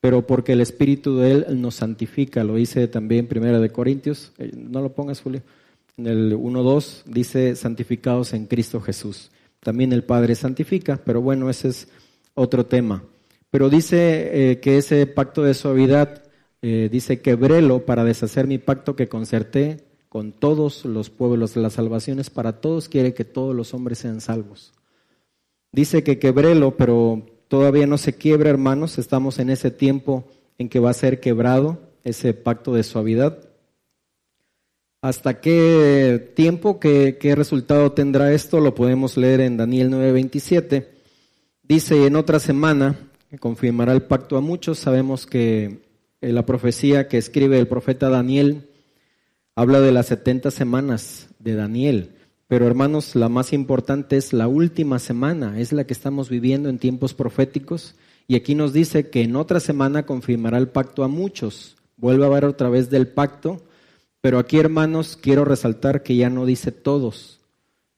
pero 0.00 0.26
porque 0.26 0.52
el 0.52 0.62
Espíritu 0.62 1.18
de 1.18 1.32
Él 1.32 1.60
nos 1.60 1.74
santifica, 1.74 2.42
lo 2.42 2.54
dice 2.54 2.88
también 2.88 3.26
Primera 3.26 3.60
de 3.60 3.70
Corintios, 3.70 4.32
eh, 4.38 4.50
no 4.54 4.80
lo 4.80 4.94
pongas 4.94 5.20
Julio, 5.20 5.42
en 5.98 6.06
el 6.06 6.32
1.2 6.34 7.04
dice 7.04 7.56
santificados 7.56 8.32
en 8.32 8.46
Cristo 8.46 8.80
Jesús. 8.80 9.30
También 9.60 9.92
el 9.92 10.04
Padre 10.04 10.34
santifica, 10.34 10.98
pero 11.04 11.20
bueno, 11.20 11.50
ese 11.50 11.68
es 11.68 11.88
otro 12.34 12.66
tema. 12.66 13.02
Pero 13.50 13.70
dice 13.70 14.50
eh, 14.50 14.60
que 14.60 14.78
ese 14.78 15.06
pacto 15.06 15.42
de 15.42 15.54
suavidad 15.54 16.22
eh, 16.62 16.88
dice, 16.90 17.20
quebrelo 17.20 17.84
para 17.84 18.04
deshacer 18.04 18.46
mi 18.46 18.58
pacto 18.58 18.96
que 18.96 19.08
concerté 19.08 19.84
con 20.08 20.32
todos 20.32 20.84
los 20.84 21.10
pueblos. 21.10 21.54
de 21.54 21.60
Las 21.60 21.74
salvaciones 21.74 22.30
para 22.30 22.60
todos 22.60 22.88
quiere 22.88 23.14
que 23.14 23.24
todos 23.24 23.54
los 23.54 23.74
hombres 23.74 23.98
sean 23.98 24.20
salvos. 24.20 24.72
Dice 25.72 26.02
que 26.02 26.18
quebrelo, 26.18 26.76
pero 26.76 27.26
todavía 27.48 27.86
no 27.86 27.98
se 27.98 28.14
quiebra, 28.14 28.50
hermanos. 28.50 28.98
Estamos 28.98 29.38
en 29.38 29.50
ese 29.50 29.70
tiempo 29.70 30.24
en 30.58 30.68
que 30.68 30.80
va 30.80 30.90
a 30.90 30.94
ser 30.94 31.20
quebrado 31.20 31.78
ese 32.02 32.34
pacto 32.34 32.74
de 32.74 32.82
suavidad. 32.82 33.48
¿Hasta 35.02 35.40
qué 35.40 36.32
tiempo, 36.34 36.80
qué, 36.80 37.18
qué 37.20 37.34
resultado 37.34 37.92
tendrá 37.92 38.32
esto? 38.32 38.58
Lo 38.60 38.74
podemos 38.74 39.16
leer 39.16 39.40
en 39.40 39.56
Daniel 39.56 39.90
9:27. 39.90 40.88
Dice, 41.62 42.06
en 42.06 42.16
otra 42.16 42.38
semana 42.38 43.05
confirmará 43.38 43.92
el 43.92 44.02
pacto 44.02 44.36
a 44.36 44.40
muchos. 44.40 44.78
Sabemos 44.78 45.26
que 45.26 45.82
eh, 46.20 46.32
la 46.32 46.46
profecía 46.46 47.08
que 47.08 47.18
escribe 47.18 47.58
el 47.58 47.68
profeta 47.68 48.08
Daniel 48.08 48.68
habla 49.54 49.80
de 49.80 49.92
las 49.92 50.06
70 50.06 50.50
semanas 50.50 51.28
de 51.38 51.54
Daniel. 51.54 52.12
Pero 52.48 52.66
hermanos, 52.66 53.16
la 53.16 53.28
más 53.28 53.52
importante 53.52 54.16
es 54.16 54.32
la 54.32 54.46
última 54.46 54.98
semana, 54.98 55.58
es 55.58 55.72
la 55.72 55.84
que 55.84 55.92
estamos 55.92 56.28
viviendo 56.28 56.68
en 56.68 56.78
tiempos 56.78 57.14
proféticos. 57.14 57.96
Y 58.28 58.36
aquí 58.36 58.54
nos 58.54 58.72
dice 58.72 59.10
que 59.10 59.22
en 59.22 59.36
otra 59.36 59.60
semana 59.60 60.04
confirmará 60.04 60.58
el 60.58 60.68
pacto 60.68 61.02
a 61.02 61.08
muchos. 61.08 61.76
Vuelve 61.96 62.24
a 62.24 62.26
hablar 62.26 62.44
otra 62.44 62.68
vez 62.68 62.90
del 62.90 63.08
pacto. 63.08 63.62
Pero 64.20 64.38
aquí, 64.38 64.58
hermanos, 64.58 65.18
quiero 65.20 65.44
resaltar 65.44 66.02
que 66.02 66.16
ya 66.16 66.30
no 66.30 66.46
dice 66.46 66.72
todos. 66.72 67.40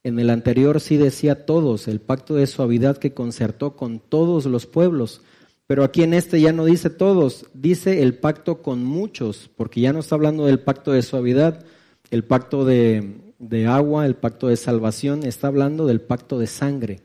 En 0.09 0.18
el 0.18 0.31
anterior 0.31 0.81
sí 0.81 0.97
decía 0.97 1.44
todos, 1.44 1.87
el 1.87 2.01
pacto 2.01 2.35
de 2.35 2.47
suavidad 2.47 2.97
que 2.97 3.12
concertó 3.12 3.77
con 3.77 4.01
todos 4.01 4.47
los 4.47 4.64
pueblos. 4.64 5.21
Pero 5.66 5.85
aquí 5.85 6.03
en 6.03 6.14
este 6.14 6.40
ya 6.40 6.51
no 6.51 6.64
dice 6.64 6.88
todos, 6.88 7.44
dice 7.53 8.03
el 8.03 8.14
pacto 8.14 8.62
con 8.62 8.83
muchos, 8.83 9.51
porque 9.55 9.83
ya 9.83 9.92
no 9.92 9.99
está 9.99 10.14
hablando 10.14 10.47
del 10.47 10.61
pacto 10.61 10.92
de 10.92 11.03
suavidad, 11.03 11.62
el 12.11 12.25
pacto 12.25 12.64
de, 12.64 13.21
agua, 13.68 14.07
el 14.07 14.16
pacto 14.16 14.49
de 14.49 14.57
salvación, 14.57 15.25
está 15.25 15.49
hablando 15.49 15.87
del 15.87 16.01
pacto 16.01 16.38
de 16.38 16.47
sangre. 16.47 17.03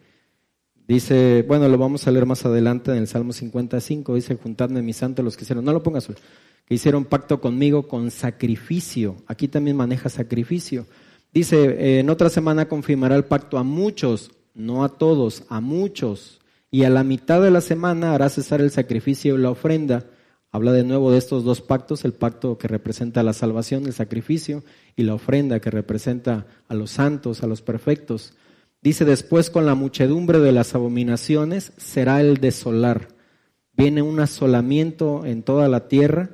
Dice, 0.87 1.43
bueno, 1.45 1.67
lo 1.67 1.77
vamos 1.77 2.07
a 2.07 2.11
leer 2.11 2.25
más 2.25 2.45
adelante 2.45 2.91
en 2.91 2.99
el 2.99 3.07
Salmo 3.07 3.33
55, 3.33 4.15
dice, 4.15 4.39
juntadme 4.41 4.81
mis 4.81 4.95
santos 4.95 5.25
los 5.25 5.35
que 5.35 5.43
hicieron, 5.43 5.65
no 5.65 5.73
lo 5.73 5.83
pongas, 5.83 6.07
que 6.07 6.73
hicieron 6.73 7.03
pacto 7.03 7.41
conmigo 7.41 7.85
con 7.89 8.11
sacrificio. 8.11 9.17
Aquí 9.27 9.49
también 9.49 9.75
maneja 9.75 10.07
sacrificio. 10.07 10.85
Dice, 11.33 11.63
eh, 11.63 11.99
en 11.99 12.09
otra 12.09 12.29
semana 12.29 12.67
confirmará 12.67 13.15
el 13.15 13.25
pacto 13.25 13.57
a 13.57 13.63
muchos, 13.63 14.31
no 14.53 14.83
a 14.83 14.89
todos, 14.89 15.43
a 15.49 15.61
muchos 15.61 16.39
y 16.73 16.85
a 16.85 16.89
la 16.89 17.03
mitad 17.03 17.39
de 17.39 17.51
la 17.51 17.61
semana 17.61 18.15
hará 18.15 18.29
cesar 18.29 18.59
el 18.59 18.71
sacrificio 18.71 19.35
y 19.35 19.37
la 19.37 19.51
ofrenda. 19.51 20.07
Habla 20.51 20.71
de 20.71 20.83
nuevo 20.83 21.11
de 21.11 21.19
estos 21.19 21.43
dos 21.43 21.61
pactos, 21.61 22.03
el 22.03 22.13
pacto 22.13 22.57
que 22.57 22.67
representa 22.67 23.21
la 23.21 23.33
salvación, 23.33 23.85
el 23.85 23.93
sacrificio, 23.93 24.63
y 24.95 25.03
la 25.03 25.13
ofrenda 25.13 25.59
que 25.59 25.69
representa 25.69 26.47
a 26.67 26.73
los 26.73 26.89
santos, 26.89 27.43
a 27.43 27.47
los 27.47 27.61
perfectos. 27.61 28.33
Dice 28.81 29.05
después, 29.05 29.51
con 29.51 29.67
la 29.67 29.75
muchedumbre 29.75 30.39
de 30.39 30.51
las 30.51 30.73
abominaciones 30.73 31.73
será 31.77 32.21
el 32.21 32.37
desolar. 32.37 33.09
Viene 33.73 34.01
un 34.01 34.19
asolamiento 34.19 35.25
en 35.25 35.43
toda 35.43 35.67
la 35.67 35.87
tierra. 35.87 36.31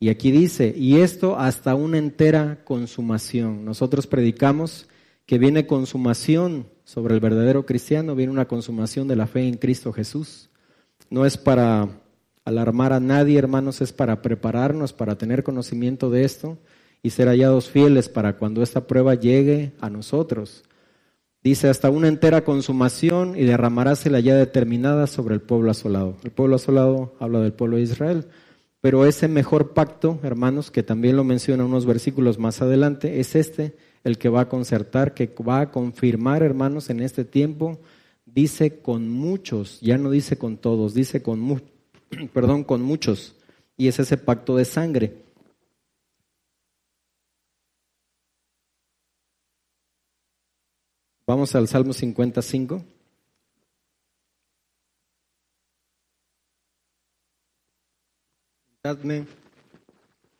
Y 0.00 0.08
aquí 0.08 0.30
dice, 0.30 0.74
y 0.76 0.96
esto 0.96 1.38
hasta 1.38 1.74
una 1.74 1.98
entera 1.98 2.64
consumación. 2.64 3.64
Nosotros 3.64 4.06
predicamos 4.06 4.88
que 5.26 5.38
viene 5.38 5.66
consumación 5.66 6.68
sobre 6.84 7.14
el 7.14 7.20
verdadero 7.20 7.64
cristiano, 7.64 8.14
viene 8.14 8.32
una 8.32 8.46
consumación 8.46 9.08
de 9.08 9.16
la 9.16 9.26
fe 9.26 9.46
en 9.48 9.56
Cristo 9.56 9.92
Jesús. 9.92 10.50
No 11.10 11.24
es 11.24 11.38
para 11.38 11.88
alarmar 12.44 12.92
a 12.92 13.00
nadie, 13.00 13.38
hermanos, 13.38 13.80
es 13.80 13.92
para 13.92 14.20
prepararnos, 14.20 14.92
para 14.92 15.16
tener 15.16 15.42
conocimiento 15.42 16.10
de 16.10 16.24
esto 16.24 16.58
y 17.02 17.10
ser 17.10 17.28
hallados 17.28 17.70
fieles 17.70 18.08
para 18.08 18.36
cuando 18.36 18.62
esta 18.62 18.86
prueba 18.86 19.14
llegue 19.14 19.72
a 19.80 19.90
nosotros. 19.90 20.64
Dice, 21.42 21.68
hasta 21.68 21.90
una 21.90 22.08
entera 22.08 22.42
consumación 22.42 23.36
y 23.36 23.44
derramaráse 23.44 24.08
la 24.08 24.20
ya 24.20 24.34
determinada 24.34 25.06
sobre 25.06 25.34
el 25.34 25.42
pueblo 25.42 25.70
asolado. 25.70 26.16
El 26.24 26.30
pueblo 26.30 26.56
asolado 26.56 27.14
habla 27.20 27.40
del 27.40 27.52
pueblo 27.52 27.76
de 27.76 27.82
Israel, 27.82 28.26
pero 28.84 29.06
ese 29.06 29.28
mejor 29.28 29.72
pacto, 29.72 30.20
hermanos, 30.22 30.70
que 30.70 30.82
también 30.82 31.16
lo 31.16 31.24
menciona 31.24 31.64
unos 31.64 31.86
versículos 31.86 32.38
más 32.38 32.60
adelante, 32.60 33.18
es 33.18 33.34
este 33.34 33.78
el 34.02 34.18
que 34.18 34.28
va 34.28 34.42
a 34.42 34.48
concertar, 34.50 35.14
que 35.14 35.34
va 35.42 35.60
a 35.60 35.70
confirmar, 35.70 36.42
hermanos, 36.42 36.90
en 36.90 37.00
este 37.00 37.24
tiempo, 37.24 37.80
dice 38.26 38.80
con 38.82 39.08
muchos, 39.08 39.80
ya 39.80 39.96
no 39.96 40.10
dice 40.10 40.36
con 40.36 40.58
todos, 40.58 40.92
dice 40.92 41.22
con, 41.22 41.62
perdón, 42.34 42.62
con 42.62 42.82
muchos, 42.82 43.36
y 43.78 43.88
es 43.88 43.98
ese 44.00 44.18
pacto 44.18 44.54
de 44.54 44.66
sangre. 44.66 45.16
Vamos 51.26 51.54
al 51.54 51.68
Salmo 51.68 51.94
55. 51.94 52.84
Juntadme, 58.86 59.24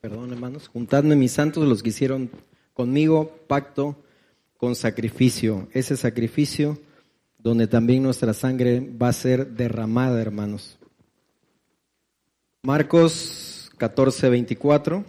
perdón 0.02 0.30
hermanos, 0.30 0.68
juntadme 0.68 1.16
mis 1.16 1.33
santos, 1.33 1.66
los 1.66 1.83
que 1.83 1.88
hicieron 1.88 2.28
conmigo 2.74 3.38
pacto 3.46 3.96
con 4.59 4.76
sacrificio. 4.76 5.66
Ese 5.72 5.96
sacrificio 5.96 6.78
donde 7.38 7.68
también 7.68 8.02
nuestra 8.02 8.35
sangre 8.35 8.80
va 8.80 9.09
a 9.09 9.14
ser 9.14 9.46
derramada, 9.52 10.20
hermanos. 10.20 10.76
Marcos 12.62 13.70
14, 13.78 14.28
24. 14.28 15.07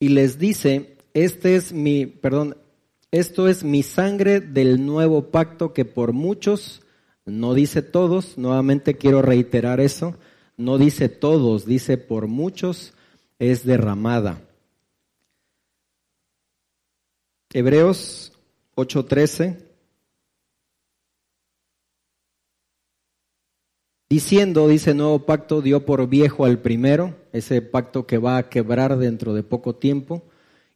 Y 0.00 0.08
les 0.08 0.40
dice, 0.40 0.96
este 1.14 1.54
es 1.54 1.72
mi, 1.72 2.06
perdón, 2.06 2.56
esto 3.12 3.46
es 3.46 3.62
mi 3.62 3.84
sangre 3.84 4.40
del 4.40 4.84
nuevo 4.84 5.30
pacto 5.30 5.72
que 5.72 5.84
por 5.84 6.12
muchos, 6.12 6.82
no 7.26 7.54
dice 7.54 7.82
todos, 7.82 8.38
nuevamente 8.38 8.94
quiero 8.94 9.20
reiterar 9.20 9.80
eso, 9.80 10.14
no 10.56 10.78
dice 10.78 11.08
todos, 11.08 11.66
dice 11.66 11.98
por 11.98 12.28
muchos, 12.28 12.94
es 13.38 13.64
derramada. 13.66 14.40
Hebreos 17.52 18.32
8:13 18.76 19.66
Diciendo, 24.08 24.68
dice 24.68 24.94
nuevo 24.94 25.26
pacto, 25.26 25.60
dio 25.62 25.84
por 25.84 26.08
viejo 26.08 26.44
al 26.44 26.60
primero, 26.60 27.16
ese 27.32 27.60
pacto 27.60 28.06
que 28.06 28.18
va 28.18 28.36
a 28.36 28.48
quebrar 28.48 28.98
dentro 28.98 29.34
de 29.34 29.42
poco 29.42 29.74
tiempo, 29.74 30.22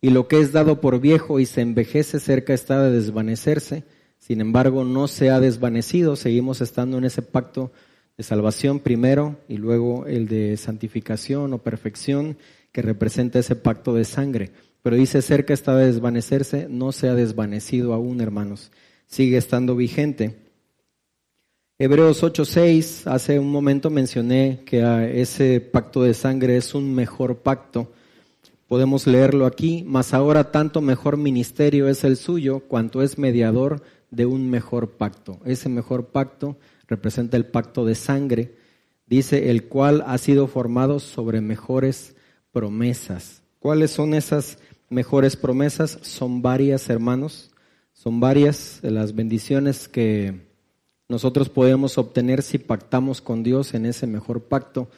y 0.01 0.11
lo 0.11 0.27
que 0.27 0.41
es 0.41 0.51
dado 0.51 0.81
por 0.81 0.99
viejo 0.99 1.39
y 1.39 1.47
se 1.47 1.61
envejece 1.61 2.19
cerca 2.19 2.55
está 2.55 2.83
de 2.83 2.91
desvanecerse. 2.91 3.85
Sin 4.21 4.41
embargo, 4.41 4.85
no 4.85 5.09
se 5.09 5.31
ha 5.31 5.41
desvanecido, 5.41 6.15
seguimos 6.15 6.61
estando 6.61 6.99
en 6.99 7.05
ese 7.05 7.23
pacto 7.23 7.73
de 8.17 8.23
salvación 8.23 8.79
primero 8.79 9.37
y 9.49 9.57
luego 9.57 10.07
el 10.07 10.29
de 10.29 10.57
santificación 10.57 11.53
o 11.53 11.59
perfección 11.59 12.37
que 12.71 12.83
representa 12.83 13.41
ese 13.41 13.57
pacto 13.57 13.95
de 13.95 14.05
sangre. 14.05 14.53
Pero 14.83 14.95
dice 14.95 15.23
cerca 15.23 15.53
está 15.53 15.75
de 15.75 15.87
desvanecerse, 15.87 16.69
no 16.71 16.93
se 16.93 17.09
ha 17.09 17.15
desvanecido 17.15 17.93
aún, 17.93 18.21
hermanos, 18.21 18.71
sigue 19.07 19.37
estando 19.37 19.75
vigente. 19.75 20.37
Hebreos 21.79 22.23
8:6, 22.23 23.07
hace 23.07 23.39
un 23.39 23.51
momento 23.51 23.91
mencioné 23.91 24.61
que 24.65 24.83
ese 25.21 25.61
pacto 25.61 26.03
de 26.03 26.15
sangre 26.15 26.59
es 26.59 26.75
un 26.75 26.95
mejor 26.95 27.39
pacto 27.39 27.91
Podemos 28.71 29.09
leerlo 29.09 29.47
aquí, 29.47 29.83
mas 29.85 30.15
ahora 30.15 30.53
tanto 30.53 30.81
mejor 30.81 31.17
ministerio 31.17 31.89
es 31.89 32.05
el 32.05 32.17
suyo 32.17 32.61
cuanto 32.61 33.03
es 33.03 33.19
mediador 33.19 33.83
de 34.11 34.27
un 34.27 34.51
mejor 34.51 34.93
pacto. 34.93 35.41
Ese 35.45 35.69
mejor 35.69 36.09
pacto 36.09 36.59
representa 36.87 37.37
el 37.37 37.47
pacto 37.47 37.85
de 37.85 37.95
sangre, 37.95 38.55
dice, 39.07 39.51
el 39.51 39.65
cual 39.69 40.03
ha 40.07 40.19
sido 40.19 40.47
formado 40.47 41.01
sobre 41.01 41.41
mejores 41.41 42.17
promesas. 42.53 43.43
¿Cuáles 43.59 43.91
son 43.91 44.15
esas 44.15 44.59
mejores 44.89 45.37
promesas? 45.37 45.99
Son 46.03 46.43
varias, 46.43 46.89
hermanos, 46.89 47.51
son 47.93 48.21
varias 48.21 48.81
las 48.83 49.15
bendiciones 49.15 49.89
que 49.89 50.49
nosotros 51.09 51.49
podemos 51.49 51.99
obtener 51.99 52.43
si 52.43 52.59
pactamos 52.59 53.21
con 53.21 53.43
Dios 53.43 53.75
en 53.75 53.85
ese 53.85 54.07
mejor 54.07 54.45
pacto 54.45 54.89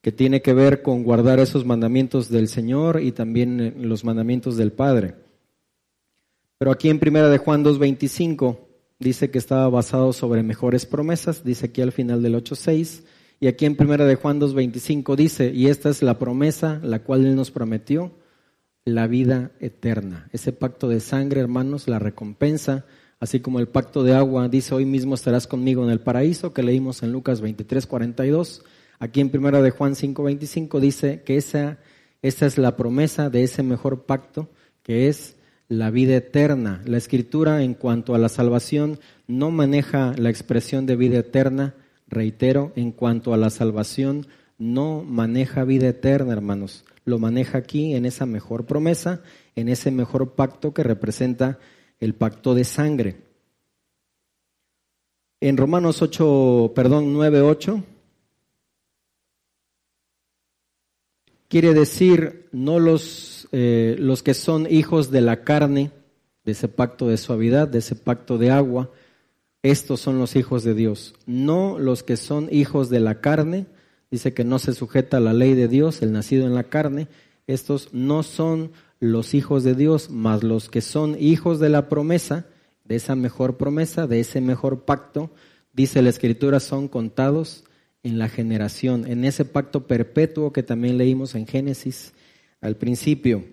que 0.00 0.12
tiene 0.12 0.40
que 0.42 0.54
ver 0.54 0.82
con 0.82 1.02
guardar 1.02 1.40
esos 1.40 1.64
mandamientos 1.64 2.30
del 2.30 2.48
Señor 2.48 3.02
y 3.02 3.12
también 3.12 3.60
eh, 3.60 3.74
los 3.76 4.04
mandamientos 4.04 4.56
del 4.56 4.72
Padre. 4.72 5.14
Pero 6.60 6.72
aquí 6.72 6.90
en 6.90 6.98
Primera 6.98 7.30
de 7.30 7.38
Juan 7.38 7.64
2.25 7.64 8.58
dice 8.98 9.30
que 9.30 9.38
estaba 9.38 9.66
basado 9.70 10.12
sobre 10.12 10.42
mejores 10.42 10.84
promesas, 10.84 11.42
dice 11.42 11.68
aquí 11.68 11.80
al 11.80 11.90
final 11.90 12.22
del 12.22 12.34
8.6, 12.34 13.04
y 13.40 13.46
aquí 13.46 13.64
en 13.64 13.76
Primera 13.76 14.04
de 14.04 14.16
Juan 14.16 14.38
2.25 14.38 15.16
dice, 15.16 15.52
y 15.54 15.68
esta 15.68 15.88
es 15.88 16.02
la 16.02 16.18
promesa 16.18 16.78
la 16.82 16.98
cual 16.98 17.24
Él 17.24 17.34
nos 17.34 17.50
prometió, 17.50 18.12
la 18.84 19.06
vida 19.06 19.52
eterna. 19.60 20.28
Ese 20.34 20.52
pacto 20.52 20.86
de 20.86 21.00
sangre, 21.00 21.40
hermanos, 21.40 21.88
la 21.88 21.98
recompensa, 21.98 22.84
así 23.20 23.40
como 23.40 23.58
el 23.58 23.68
pacto 23.68 24.02
de 24.04 24.12
agua, 24.12 24.50
dice, 24.50 24.74
hoy 24.74 24.84
mismo 24.84 25.14
estarás 25.14 25.46
conmigo 25.46 25.82
en 25.82 25.88
el 25.88 26.00
paraíso, 26.00 26.52
que 26.52 26.62
leímos 26.62 27.02
en 27.02 27.10
Lucas 27.10 27.42
23.42, 27.42 28.60
Aquí 28.98 29.22
en 29.22 29.30
primera 29.30 29.62
de 29.62 29.70
Juan 29.70 29.94
5:25 29.94 30.78
dice 30.78 31.22
que 31.22 31.38
esa, 31.38 31.78
esa 32.20 32.44
es 32.44 32.58
la 32.58 32.76
promesa 32.76 33.30
de 33.30 33.44
ese 33.44 33.62
mejor 33.62 34.04
pacto 34.04 34.50
que 34.82 35.08
es 35.08 35.36
la 35.70 35.90
vida 35.90 36.16
eterna. 36.16 36.82
La 36.84 36.98
escritura 36.98 37.62
en 37.62 37.74
cuanto 37.74 38.14
a 38.14 38.18
la 38.18 38.28
salvación 38.28 38.98
no 39.28 39.52
maneja 39.52 40.12
la 40.18 40.28
expresión 40.28 40.84
de 40.84 40.96
vida 40.96 41.20
eterna, 41.20 41.76
reitero, 42.08 42.72
en 42.74 42.90
cuanto 42.90 43.32
a 43.32 43.36
la 43.36 43.50
salvación 43.50 44.26
no 44.58 45.02
maneja 45.02 45.64
vida 45.64 45.88
eterna, 45.88 46.32
hermanos. 46.32 46.84
Lo 47.04 47.20
maneja 47.20 47.58
aquí 47.58 47.94
en 47.94 48.04
esa 48.04 48.26
mejor 48.26 48.66
promesa, 48.66 49.22
en 49.54 49.68
ese 49.68 49.92
mejor 49.92 50.34
pacto 50.34 50.74
que 50.74 50.82
representa 50.82 51.60
el 52.00 52.14
pacto 52.14 52.54
de 52.54 52.64
sangre. 52.64 53.16
En 55.40 55.56
Romanos 55.56 56.02
8, 56.02 56.72
perdón, 56.74 57.14
9:8 57.14 57.84
quiere 61.50 61.74
decir 61.74 62.48
no 62.52 62.78
los, 62.78 63.39
eh, 63.52 63.96
los 63.98 64.22
que 64.22 64.34
son 64.34 64.66
hijos 64.70 65.10
de 65.10 65.20
la 65.20 65.42
carne, 65.42 65.90
de 66.44 66.52
ese 66.52 66.68
pacto 66.68 67.08
de 67.08 67.16
suavidad, 67.16 67.68
de 67.68 67.78
ese 67.78 67.96
pacto 67.96 68.38
de 68.38 68.50
agua, 68.50 68.90
estos 69.62 70.00
son 70.00 70.18
los 70.18 70.36
hijos 70.36 70.64
de 70.64 70.74
Dios, 70.74 71.14
no 71.26 71.78
los 71.78 72.02
que 72.02 72.16
son 72.16 72.48
hijos 72.50 72.88
de 72.88 73.00
la 73.00 73.20
carne, 73.20 73.66
dice 74.10 74.32
que 74.32 74.44
no 74.44 74.58
se 74.58 74.72
sujeta 74.72 75.18
a 75.18 75.20
la 75.20 75.34
ley 75.34 75.54
de 75.54 75.68
Dios, 75.68 76.00
el 76.00 76.12
nacido 76.12 76.46
en 76.46 76.54
la 76.54 76.64
carne, 76.64 77.08
estos 77.46 77.92
no 77.92 78.22
son 78.22 78.72
los 79.00 79.34
hijos 79.34 79.64
de 79.64 79.74
Dios, 79.74 80.10
mas 80.10 80.42
los 80.42 80.68
que 80.68 80.80
son 80.80 81.16
hijos 81.18 81.58
de 81.58 81.68
la 81.68 81.88
promesa, 81.88 82.46
de 82.84 82.96
esa 82.96 83.14
mejor 83.14 83.56
promesa, 83.56 84.06
de 84.06 84.20
ese 84.20 84.40
mejor 84.40 84.84
pacto, 84.84 85.30
dice 85.72 86.02
la 86.02 86.10
Escritura, 86.10 86.60
son 86.60 86.88
contados 86.88 87.64
en 88.02 88.18
la 88.18 88.28
generación, 88.28 89.06
en 89.06 89.24
ese 89.24 89.44
pacto 89.44 89.86
perpetuo 89.86 90.52
que 90.52 90.62
también 90.62 90.96
leímos 90.96 91.34
en 91.34 91.46
Génesis 91.46 92.12
al 92.60 92.76
principio. 92.76 93.44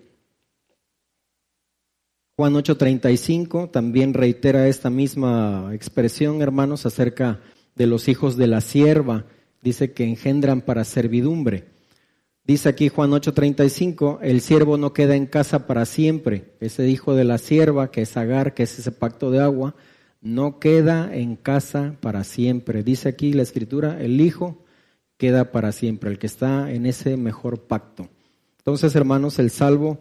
Juan 2.36 2.54
8:35 2.54 3.70
también 3.70 4.14
reitera 4.14 4.68
esta 4.68 4.90
misma 4.90 5.70
expresión, 5.72 6.40
hermanos, 6.40 6.86
acerca 6.86 7.40
de 7.74 7.86
los 7.86 8.08
hijos 8.08 8.36
de 8.36 8.46
la 8.46 8.60
sierva. 8.60 9.26
Dice 9.60 9.92
que 9.92 10.04
engendran 10.04 10.60
para 10.60 10.84
servidumbre. 10.84 11.64
Dice 12.44 12.68
aquí 12.68 12.88
Juan 12.88 13.10
8:35, 13.10 14.20
el 14.22 14.40
siervo 14.40 14.78
no 14.78 14.92
queda 14.92 15.16
en 15.16 15.26
casa 15.26 15.66
para 15.66 15.84
siempre. 15.84 16.54
Ese 16.60 16.88
hijo 16.88 17.14
de 17.14 17.24
la 17.24 17.38
sierva, 17.38 17.90
que 17.90 18.02
es 18.02 18.16
Agar, 18.16 18.54
que 18.54 18.62
es 18.62 18.78
ese 18.78 18.92
pacto 18.92 19.30
de 19.30 19.40
agua, 19.40 19.74
no 20.20 20.58
queda 20.58 21.14
en 21.14 21.36
casa 21.36 21.96
para 22.00 22.24
siempre. 22.24 22.82
Dice 22.82 23.08
aquí 23.08 23.32
la 23.32 23.42
escritura, 23.42 24.00
el 24.00 24.20
Hijo 24.20 24.64
queda 25.16 25.50
para 25.52 25.72
siempre, 25.72 26.10
el 26.10 26.18
que 26.18 26.26
está 26.26 26.70
en 26.72 26.86
ese 26.86 27.16
mejor 27.16 27.66
pacto. 27.66 28.08
Entonces, 28.68 28.94
hermanos, 28.96 29.38
el 29.38 29.48
salvo 29.48 29.96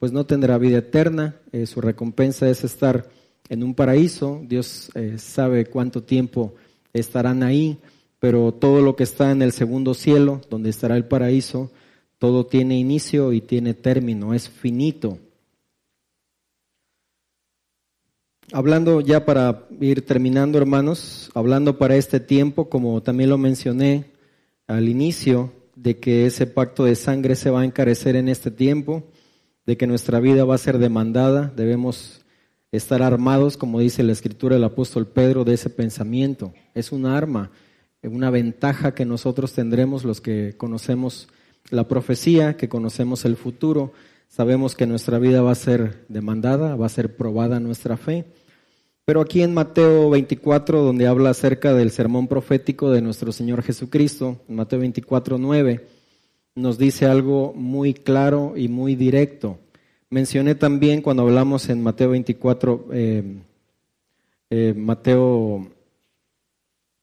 pues 0.00 0.10
no 0.10 0.26
tendrá 0.26 0.58
vida 0.58 0.78
eterna, 0.78 1.36
eh, 1.52 1.64
su 1.64 1.80
recompensa 1.80 2.50
es 2.50 2.64
estar 2.64 3.08
en 3.48 3.62
un 3.62 3.72
paraíso, 3.72 4.42
Dios 4.48 4.90
eh, 4.96 5.16
sabe 5.16 5.66
cuánto 5.66 6.02
tiempo 6.02 6.56
estarán 6.92 7.44
ahí, 7.44 7.78
pero 8.18 8.50
todo 8.50 8.82
lo 8.82 8.96
que 8.96 9.04
está 9.04 9.30
en 9.30 9.42
el 9.42 9.52
segundo 9.52 9.94
cielo, 9.94 10.40
donde 10.50 10.70
estará 10.70 10.96
el 10.96 11.04
paraíso, 11.04 11.70
todo 12.18 12.46
tiene 12.46 12.80
inicio 12.80 13.32
y 13.32 13.42
tiene 13.42 13.74
término, 13.74 14.34
es 14.34 14.48
finito. 14.48 15.20
hablando 18.52 19.00
ya 19.00 19.24
para 19.24 19.68
ir 19.80 20.04
terminando, 20.04 20.58
hermanos, 20.58 21.30
hablando 21.32 21.78
para 21.78 21.94
este 21.94 22.18
tiempo, 22.18 22.68
como 22.68 23.00
también 23.04 23.30
lo 23.30 23.38
mencioné 23.38 24.06
al 24.66 24.88
inicio, 24.88 25.52
de 25.82 25.98
que 25.98 26.26
ese 26.26 26.46
pacto 26.46 26.84
de 26.84 26.94
sangre 26.94 27.36
se 27.36 27.48
va 27.48 27.62
a 27.62 27.64
encarecer 27.64 28.14
en 28.14 28.28
este 28.28 28.50
tiempo, 28.50 29.04
de 29.64 29.78
que 29.78 29.86
nuestra 29.86 30.20
vida 30.20 30.44
va 30.44 30.54
a 30.54 30.58
ser 30.58 30.76
demandada, 30.76 31.50
debemos 31.56 32.20
estar 32.70 33.02
armados, 33.02 33.56
como 33.56 33.80
dice 33.80 34.02
la 34.02 34.12
escritura 34.12 34.56
del 34.56 34.64
apóstol 34.64 35.06
Pedro, 35.06 35.44
de 35.44 35.54
ese 35.54 35.70
pensamiento. 35.70 36.52
Es 36.74 36.92
un 36.92 37.06
arma, 37.06 37.50
una 38.02 38.28
ventaja 38.28 38.94
que 38.94 39.06
nosotros 39.06 39.54
tendremos 39.54 40.04
los 40.04 40.20
que 40.20 40.54
conocemos 40.58 41.28
la 41.70 41.88
profecía, 41.88 42.58
que 42.58 42.68
conocemos 42.68 43.24
el 43.24 43.36
futuro. 43.36 43.92
Sabemos 44.28 44.74
que 44.74 44.86
nuestra 44.86 45.18
vida 45.18 45.40
va 45.40 45.52
a 45.52 45.56
ser 45.56 46.04
demandada, 46.08 46.76
va 46.76 46.86
a 46.86 46.90
ser 46.90 47.16
probada 47.16 47.58
nuestra 47.58 47.96
fe. 47.96 48.26
Pero 49.10 49.22
aquí 49.22 49.42
en 49.42 49.52
Mateo 49.52 50.08
24, 50.08 50.82
donde 50.82 51.08
habla 51.08 51.30
acerca 51.30 51.74
del 51.74 51.90
sermón 51.90 52.28
profético 52.28 52.92
de 52.92 53.02
nuestro 53.02 53.32
Señor 53.32 53.64
Jesucristo, 53.64 54.38
en 54.48 54.54
Mateo 54.54 54.78
24, 54.78 55.36
9, 55.36 55.84
nos 56.54 56.78
dice 56.78 57.06
algo 57.06 57.52
muy 57.52 57.92
claro 57.92 58.52
y 58.54 58.68
muy 58.68 58.94
directo. 58.94 59.58
Mencioné 60.10 60.54
también 60.54 61.02
cuando 61.02 61.24
hablamos 61.24 61.68
en 61.70 61.82
Mateo 61.82 62.10
24, 62.10 62.86
eh, 62.92 63.24
eh, 64.48 64.74
Mateo, 64.76 65.66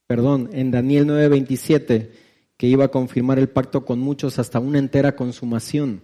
perdón, 0.08 0.50
en 0.54 0.72
Daniel 0.72 1.08
9, 1.08 1.28
27, 1.28 2.12
que 2.56 2.68
iba 2.68 2.86
a 2.86 2.88
confirmar 2.88 3.38
el 3.38 3.50
pacto 3.50 3.84
con 3.84 4.00
muchos 4.00 4.40
hasta 4.40 4.62
una 4.62 4.80
entera 4.80 5.18
consumación. 5.18 6.00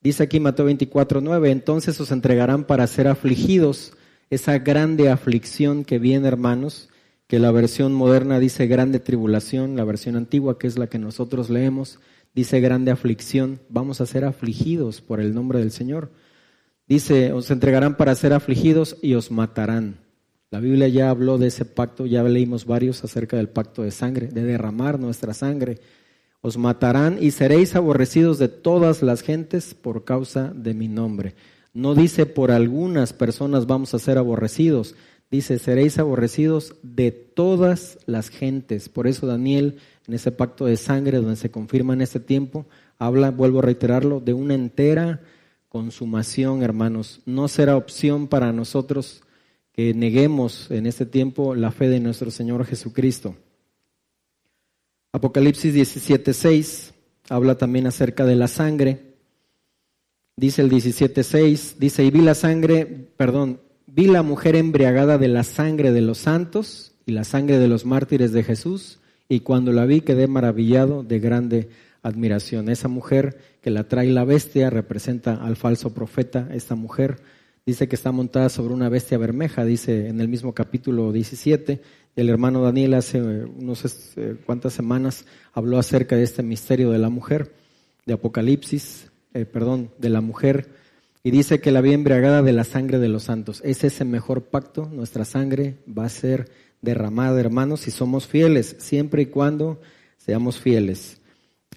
Dice 0.00 0.22
aquí 0.22 0.40
Mateo 0.40 0.64
24, 0.64 1.20
9, 1.20 1.50
entonces 1.50 2.00
os 2.00 2.10
entregarán 2.10 2.64
para 2.64 2.86
ser 2.86 3.06
afligidos 3.06 3.92
esa 4.30 4.58
grande 4.58 5.08
aflicción 5.08 5.84
que 5.84 5.98
viene, 5.98 6.28
hermanos, 6.28 6.88
que 7.26 7.38
la 7.38 7.50
versión 7.50 7.92
moderna 7.92 8.38
dice 8.38 8.66
grande 8.66 9.00
tribulación, 9.00 9.76
la 9.76 9.84
versión 9.84 10.16
antigua, 10.16 10.58
que 10.58 10.66
es 10.66 10.78
la 10.78 10.88
que 10.88 10.98
nosotros 10.98 11.50
leemos, 11.50 11.98
dice 12.34 12.60
grande 12.60 12.90
aflicción. 12.90 13.60
Vamos 13.68 14.00
a 14.00 14.06
ser 14.06 14.24
afligidos 14.24 15.00
por 15.00 15.20
el 15.20 15.34
nombre 15.34 15.58
del 15.58 15.70
Señor. 15.70 16.10
Dice, 16.88 17.32
os 17.32 17.50
entregarán 17.50 17.96
para 17.96 18.14
ser 18.14 18.32
afligidos 18.32 18.96
y 19.02 19.14
os 19.14 19.30
matarán. 19.30 19.98
La 20.50 20.60
Biblia 20.60 20.86
ya 20.86 21.10
habló 21.10 21.38
de 21.38 21.48
ese 21.48 21.64
pacto, 21.64 22.06
ya 22.06 22.22
leímos 22.22 22.64
varios 22.64 23.02
acerca 23.02 23.36
del 23.36 23.48
pacto 23.48 23.82
de 23.82 23.90
sangre, 23.90 24.28
de 24.28 24.44
derramar 24.44 25.00
nuestra 25.00 25.34
sangre. 25.34 25.80
Os 26.40 26.56
matarán 26.56 27.18
y 27.20 27.32
seréis 27.32 27.74
aborrecidos 27.74 28.38
de 28.38 28.46
todas 28.46 29.02
las 29.02 29.22
gentes 29.22 29.74
por 29.74 30.04
causa 30.04 30.52
de 30.54 30.74
mi 30.74 30.86
nombre. 30.86 31.34
No 31.76 31.94
dice 31.94 32.24
por 32.24 32.52
algunas 32.52 33.12
personas 33.12 33.66
vamos 33.66 33.92
a 33.92 33.98
ser 33.98 34.16
aborrecidos, 34.16 34.94
dice 35.30 35.58
seréis 35.58 35.98
aborrecidos 35.98 36.74
de 36.82 37.10
todas 37.10 37.98
las 38.06 38.30
gentes. 38.30 38.88
Por 38.88 39.06
eso 39.06 39.26
Daniel, 39.26 39.76
en 40.08 40.14
ese 40.14 40.32
pacto 40.32 40.64
de 40.64 40.78
sangre 40.78 41.18
donde 41.18 41.36
se 41.36 41.50
confirma 41.50 41.92
en 41.92 42.00
este 42.00 42.18
tiempo, 42.18 42.64
habla, 42.98 43.30
vuelvo 43.30 43.58
a 43.58 43.62
reiterarlo, 43.62 44.20
de 44.20 44.32
una 44.32 44.54
entera 44.54 45.20
consumación, 45.68 46.62
hermanos. 46.62 47.20
No 47.26 47.46
será 47.46 47.76
opción 47.76 48.26
para 48.26 48.54
nosotros 48.54 49.20
que 49.72 49.92
neguemos 49.92 50.70
en 50.70 50.86
este 50.86 51.04
tiempo 51.04 51.54
la 51.54 51.72
fe 51.72 51.90
de 51.90 52.00
nuestro 52.00 52.30
Señor 52.30 52.64
Jesucristo. 52.64 53.36
Apocalipsis 55.12 55.74
17:6 55.74 56.94
habla 57.28 57.58
también 57.58 57.86
acerca 57.86 58.24
de 58.24 58.36
la 58.36 58.48
sangre. 58.48 59.05
Dice 60.36 60.60
el 60.60 60.68
17:6, 60.68 61.76
dice, 61.78 62.04
"Y 62.04 62.10
vi 62.10 62.20
la 62.20 62.34
sangre, 62.34 62.84
perdón, 63.16 63.60
vi 63.86 64.06
la 64.06 64.22
mujer 64.22 64.54
embriagada 64.54 65.16
de 65.16 65.28
la 65.28 65.44
sangre 65.44 65.92
de 65.92 66.02
los 66.02 66.18
santos 66.18 66.92
y 67.06 67.12
la 67.12 67.24
sangre 67.24 67.58
de 67.58 67.68
los 67.68 67.86
mártires 67.86 68.32
de 68.32 68.42
Jesús, 68.42 68.98
y 69.30 69.40
cuando 69.40 69.72
la 69.72 69.86
vi 69.86 70.02
quedé 70.02 70.26
maravillado 70.26 71.02
de 71.02 71.20
grande 71.20 71.68
admiración. 72.02 72.68
Esa 72.68 72.88
mujer 72.88 73.38
que 73.62 73.70
la 73.70 73.88
trae 73.88 74.10
la 74.10 74.24
bestia 74.24 74.70
representa 74.70 75.34
al 75.34 75.56
falso 75.56 75.94
profeta. 75.94 76.48
Esta 76.52 76.74
mujer 76.74 77.16
dice 77.64 77.88
que 77.88 77.96
está 77.96 78.12
montada 78.12 78.48
sobre 78.48 78.74
una 78.74 78.88
bestia 78.88 79.18
bermeja, 79.18 79.64
dice 79.64 80.08
en 80.08 80.20
el 80.20 80.28
mismo 80.28 80.52
capítulo 80.52 81.12
17. 81.12 81.80
El 82.14 82.28
hermano 82.28 82.62
Daniel 82.62 82.94
hace 82.94 83.20
unos 83.20 84.14
eh, 84.16 84.36
cuantas 84.46 84.74
semanas 84.74 85.24
habló 85.52 85.78
acerca 85.78 86.14
de 86.16 86.22
este 86.22 86.42
misterio 86.42 86.90
de 86.90 86.98
la 86.98 87.08
mujer, 87.08 87.52
de 88.04 88.14
Apocalipsis, 88.14 89.10
eh, 89.34 89.44
perdón, 89.44 89.90
de 89.98 90.08
la 90.08 90.20
mujer, 90.20 90.68
y 91.22 91.30
dice 91.30 91.60
que 91.60 91.72
la 91.72 91.80
vi 91.80 91.92
embriagada 91.92 92.42
de 92.42 92.52
la 92.52 92.64
sangre 92.64 92.98
de 92.98 93.08
los 93.08 93.24
santos. 93.24 93.60
Es 93.64 93.82
ese 93.84 94.04
mejor 94.04 94.44
pacto, 94.44 94.88
nuestra 94.92 95.24
sangre 95.24 95.76
va 95.86 96.04
a 96.04 96.08
ser 96.08 96.50
derramada, 96.82 97.40
hermanos, 97.40 97.80
si 97.80 97.90
somos 97.90 98.26
fieles, 98.26 98.76
siempre 98.78 99.22
y 99.22 99.26
cuando 99.26 99.80
seamos 100.18 100.58
fieles. 100.58 101.20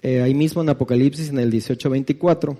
Eh, 0.02 0.22
ahí 0.22 0.34
mismo 0.34 0.62
en 0.62 0.70
Apocalipsis, 0.70 1.28
en 1.28 1.38
el 1.38 1.50
18:24, 1.50 2.58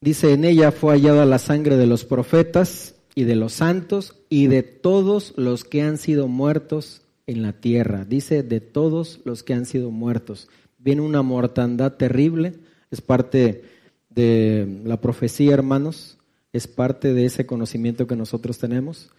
dice, 0.00 0.32
en 0.32 0.44
ella 0.44 0.72
fue 0.72 0.94
hallada 0.94 1.24
la 1.24 1.38
sangre 1.38 1.76
de 1.76 1.86
los 1.86 2.04
profetas 2.04 2.94
y 3.14 3.24
de 3.24 3.34
los 3.34 3.54
santos 3.54 4.14
y 4.28 4.46
de 4.46 4.62
todos 4.62 5.32
los 5.36 5.64
que 5.64 5.82
han 5.82 5.98
sido 5.98 6.28
muertos 6.28 7.02
en 7.26 7.42
la 7.42 7.54
tierra. 7.54 8.04
Dice, 8.04 8.42
de 8.42 8.60
todos 8.60 9.20
los 9.24 9.42
que 9.42 9.54
han 9.54 9.66
sido 9.66 9.90
muertos. 9.90 10.48
Viene 10.78 11.02
una 11.02 11.22
mortandad 11.22 11.94
terrible, 11.94 12.54
es 12.90 13.00
parte 13.00 13.64
de 14.10 14.80
la 14.84 15.00
profecía, 15.00 15.54
hermanos, 15.54 16.18
es 16.52 16.66
parte 16.66 17.12
de 17.12 17.26
ese 17.26 17.46
conocimiento 17.46 18.06
que 18.06 18.16
nosotros 18.16 18.58
tenemos. 18.58 19.10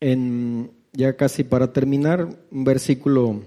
En, 0.00 0.70
ya 0.92 1.16
casi 1.16 1.44
para 1.44 1.72
terminar, 1.72 2.28
un 2.50 2.64
versículo 2.64 3.42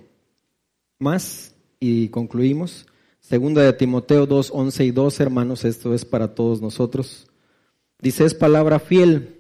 más 1.00 1.56
y 1.80 2.10
concluimos. 2.10 2.86
Segunda 3.20 3.62
de 3.62 3.74
Timoteo 3.74 4.26
2, 4.26 4.52
11 4.54 4.86
y 4.86 4.92
12, 4.92 5.24
hermanos, 5.24 5.64
esto 5.64 5.94
es 5.94 6.06
para 6.06 6.36
todos 6.36 6.62
nosotros. 6.62 7.28
Dice, 8.00 8.26
es 8.26 8.34
palabra 8.34 8.80
fiel 8.80 9.38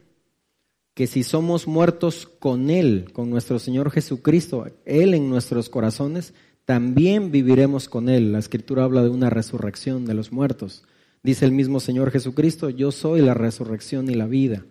que 0.93 1.07
si 1.07 1.23
somos 1.23 1.67
muertos 1.67 2.27
con 2.39 2.69
Él, 2.69 3.09
con 3.13 3.29
nuestro 3.29 3.59
Señor 3.59 3.91
Jesucristo, 3.91 4.65
Él 4.85 5.13
en 5.13 5.29
nuestros 5.29 5.69
corazones, 5.69 6.33
también 6.65 7.31
viviremos 7.31 7.89
con 7.89 8.09
Él. 8.09 8.31
La 8.31 8.39
Escritura 8.39 8.83
habla 8.83 9.03
de 9.03 9.09
una 9.09 9.29
resurrección 9.29 10.05
de 10.05 10.13
los 10.13 10.31
muertos. 10.31 10.83
Dice 11.23 11.45
el 11.45 11.51
mismo 11.51 11.79
Señor 11.79 12.11
Jesucristo, 12.11 12.69
yo 12.69 12.91
soy 12.91 13.21
la 13.21 13.33
resurrección 13.33 14.09
y 14.09 14.15
la 14.15 14.25
vida. 14.25 14.65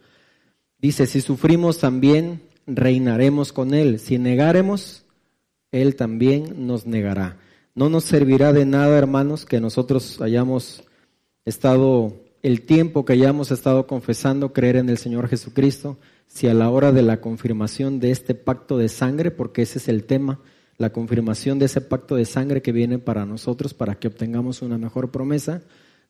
Dice, 0.79 1.07
si 1.07 1.21
sufrimos 1.21 1.79
también, 1.79 2.43
reinaremos 2.67 3.53
con 3.53 3.75
Él. 3.75 3.99
Si 3.99 4.19
negaremos, 4.19 5.05
él 5.73 5.95
también 5.95 6.67
nos 6.67 6.87
negará. 6.87 7.39
No 7.75 7.89
nos 7.89 8.05
servirá 8.05 8.53
de 8.53 8.67
nada, 8.67 8.99
hermanos, 8.99 9.47
que 9.47 9.61
nosotros 9.61 10.21
hayamos 10.21 10.83
estado, 11.45 12.17
el 12.43 12.63
tiempo 12.63 13.05
que 13.05 13.13
hayamos 13.13 13.53
estado 13.53 13.87
confesando 13.87 14.53
creer 14.53 14.77
en 14.77 14.89
el 14.89 14.99
Señor 14.99 15.29
Jesucristo, 15.29 15.99
si 16.27 16.49
a 16.49 16.55
la 16.55 16.71
hora 16.71 16.91
de 16.91 17.03
la 17.03 17.21
confirmación 17.21 18.01
de 18.01 18.11
este 18.11 18.35
pacto 18.35 18.79
de 18.79 18.89
sangre, 18.89 19.31
porque 19.31 19.63
ese 19.63 19.79
es 19.79 19.89
el 19.89 20.05
tema, 20.05 20.41
la 20.81 20.91
confirmación 20.91 21.59
de 21.59 21.67
ese 21.67 21.83
pacto 21.83 22.17
de 22.17 22.25
sangre 22.25 22.63
que 22.63 22.73
viene 22.73 22.99
para 22.99 23.27
nosotros, 23.27 23.75
para 23.75 23.97
que 23.97 24.09
obtengamos 24.09 24.63
una 24.63 24.79
mejor 24.79 25.11
promesa, 25.11 25.61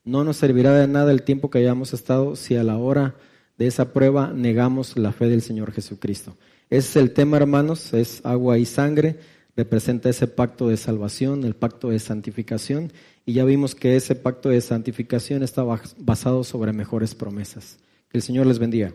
no 0.04 0.22
nos 0.22 0.37
servirá 0.37 0.72
de 0.74 0.87
nada 0.87 1.11
el 1.11 1.22
tiempo 1.22 1.50
que 1.50 1.59
hayamos 1.59 1.92
estado 1.92 2.37
si 2.37 2.54
a 2.54 2.62
la 2.62 2.78
hora 2.78 3.16
de 3.59 3.66
esa 3.66 3.92
prueba 3.92 4.33
negamos 4.33 4.96
la 4.96 5.11
fe 5.11 5.28
del 5.28 5.42
Señor 5.42 5.72
Jesucristo. 5.72 6.37
Ese 6.70 6.88
es 6.88 6.96
el 6.96 7.12
tema, 7.12 7.37
hermanos, 7.37 7.92
es 7.92 8.24
agua 8.24 8.59
y 8.59 8.64
sangre 8.64 9.18
representa 9.56 10.09
ese 10.09 10.28
pacto 10.28 10.68
de 10.68 10.76
salvación, 10.76 11.44
el 11.44 11.56
pacto 11.56 11.90
de 11.90 11.98
santificación, 11.98 12.92
y 13.26 13.33
ya 13.35 13.44
vimos 13.44 13.74
que 13.74 13.96
ese 13.96 14.14
pacto 14.14 14.50
de 14.50 14.61
santificación 14.61 15.42
está 15.42 15.64
basado 15.98 16.44
sobre 16.44 16.72
mejores 16.72 17.16
promesas. 17.16 17.76
Que 18.09 18.18
el 18.18 18.22
Señor 18.22 18.46
les 18.46 18.61
bendiga. 18.61 18.94